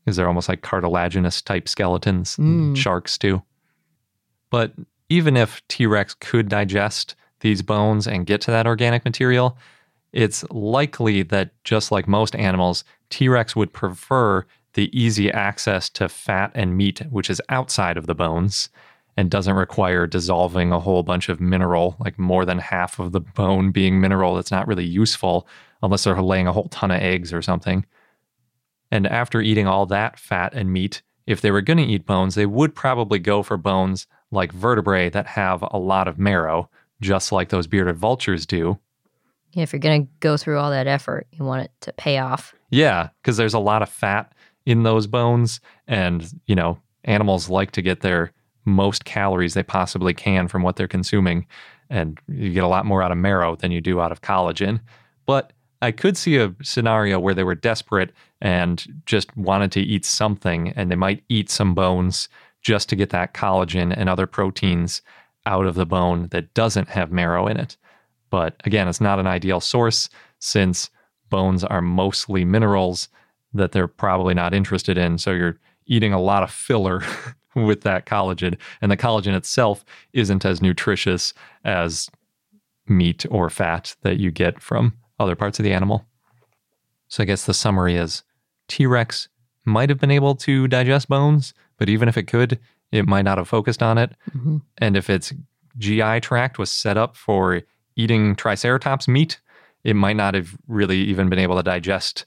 [0.06, 2.76] Is they're almost like cartilaginous type skeletons, Mm.
[2.76, 3.42] sharks too.
[4.50, 4.72] But
[5.08, 9.56] even if T Rex could digest these bones and get to that organic material,
[10.12, 14.44] it's likely that just like most animals, T Rex would prefer
[14.74, 18.70] the easy access to fat and meat, which is outside of the bones
[19.16, 23.20] and doesn't require dissolving a whole bunch of mineral, like more than half of the
[23.20, 25.46] bone being mineral that's not really useful
[25.82, 27.84] unless they're laying a whole ton of eggs or something.
[28.90, 32.34] And after eating all that fat and meat, if they were going to eat bones,
[32.34, 36.68] they would probably go for bones like vertebrae that have a lot of marrow,
[37.00, 38.78] just like those bearded vultures do.
[39.52, 42.18] Yeah, if you're going to go through all that effort, you want it to pay
[42.18, 42.54] off.
[42.70, 44.32] Yeah, because there's a lot of fat
[44.64, 48.32] in those bones, and you know, animals like to get their
[48.64, 51.46] most calories they possibly can from what they're consuming,
[51.90, 54.80] and you get a lot more out of marrow than you do out of collagen.
[55.26, 60.04] But I could see a scenario where they were desperate and just wanted to eat
[60.04, 62.28] something, and they might eat some bones
[62.62, 65.02] just to get that collagen and other proteins
[65.46, 67.76] out of the bone that doesn't have marrow in it.
[68.30, 70.08] But again, it's not an ideal source
[70.38, 70.88] since
[71.28, 73.08] bones are mostly minerals
[73.52, 75.18] that they're probably not interested in.
[75.18, 77.02] So you're eating a lot of filler
[77.54, 78.56] with that collagen.
[78.80, 81.34] And the collagen itself isn't as nutritious
[81.64, 82.10] as
[82.88, 86.06] meat or fat that you get from other parts of the animal.
[87.08, 88.22] So I guess the summary is
[88.68, 89.28] T Rex
[89.64, 92.58] might have been able to digest bones, but even if it could,
[92.90, 94.12] it might not have focused on it.
[94.32, 95.32] hmm And if its
[95.78, 97.62] GI tract was set up for
[97.96, 99.40] eating Triceratops meat,
[99.84, 102.24] it might not have really even been able to digest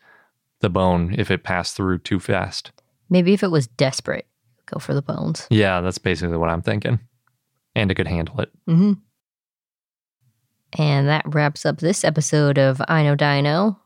[0.60, 2.72] the bone if it passed through too fast.
[3.10, 4.28] Maybe if it was desperate,
[4.66, 5.48] go for the bones.
[5.50, 7.00] Yeah, that's basically what I'm thinking.
[7.76, 8.52] And it could handle it.
[8.68, 8.94] Mm-hmm.
[10.78, 13.80] And that wraps up this episode of I Know Dino.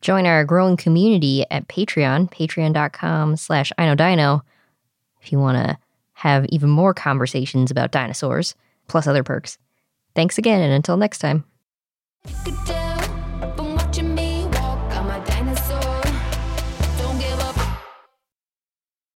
[0.00, 4.42] Join our growing community at Patreon, patreon.com slash iknowdino,
[5.20, 5.78] if you want to
[6.12, 8.54] have even more conversations about dinosaurs,
[8.86, 9.58] plus other perks.
[10.14, 11.44] Thanks again, and until next time.
[12.44, 12.87] Good day.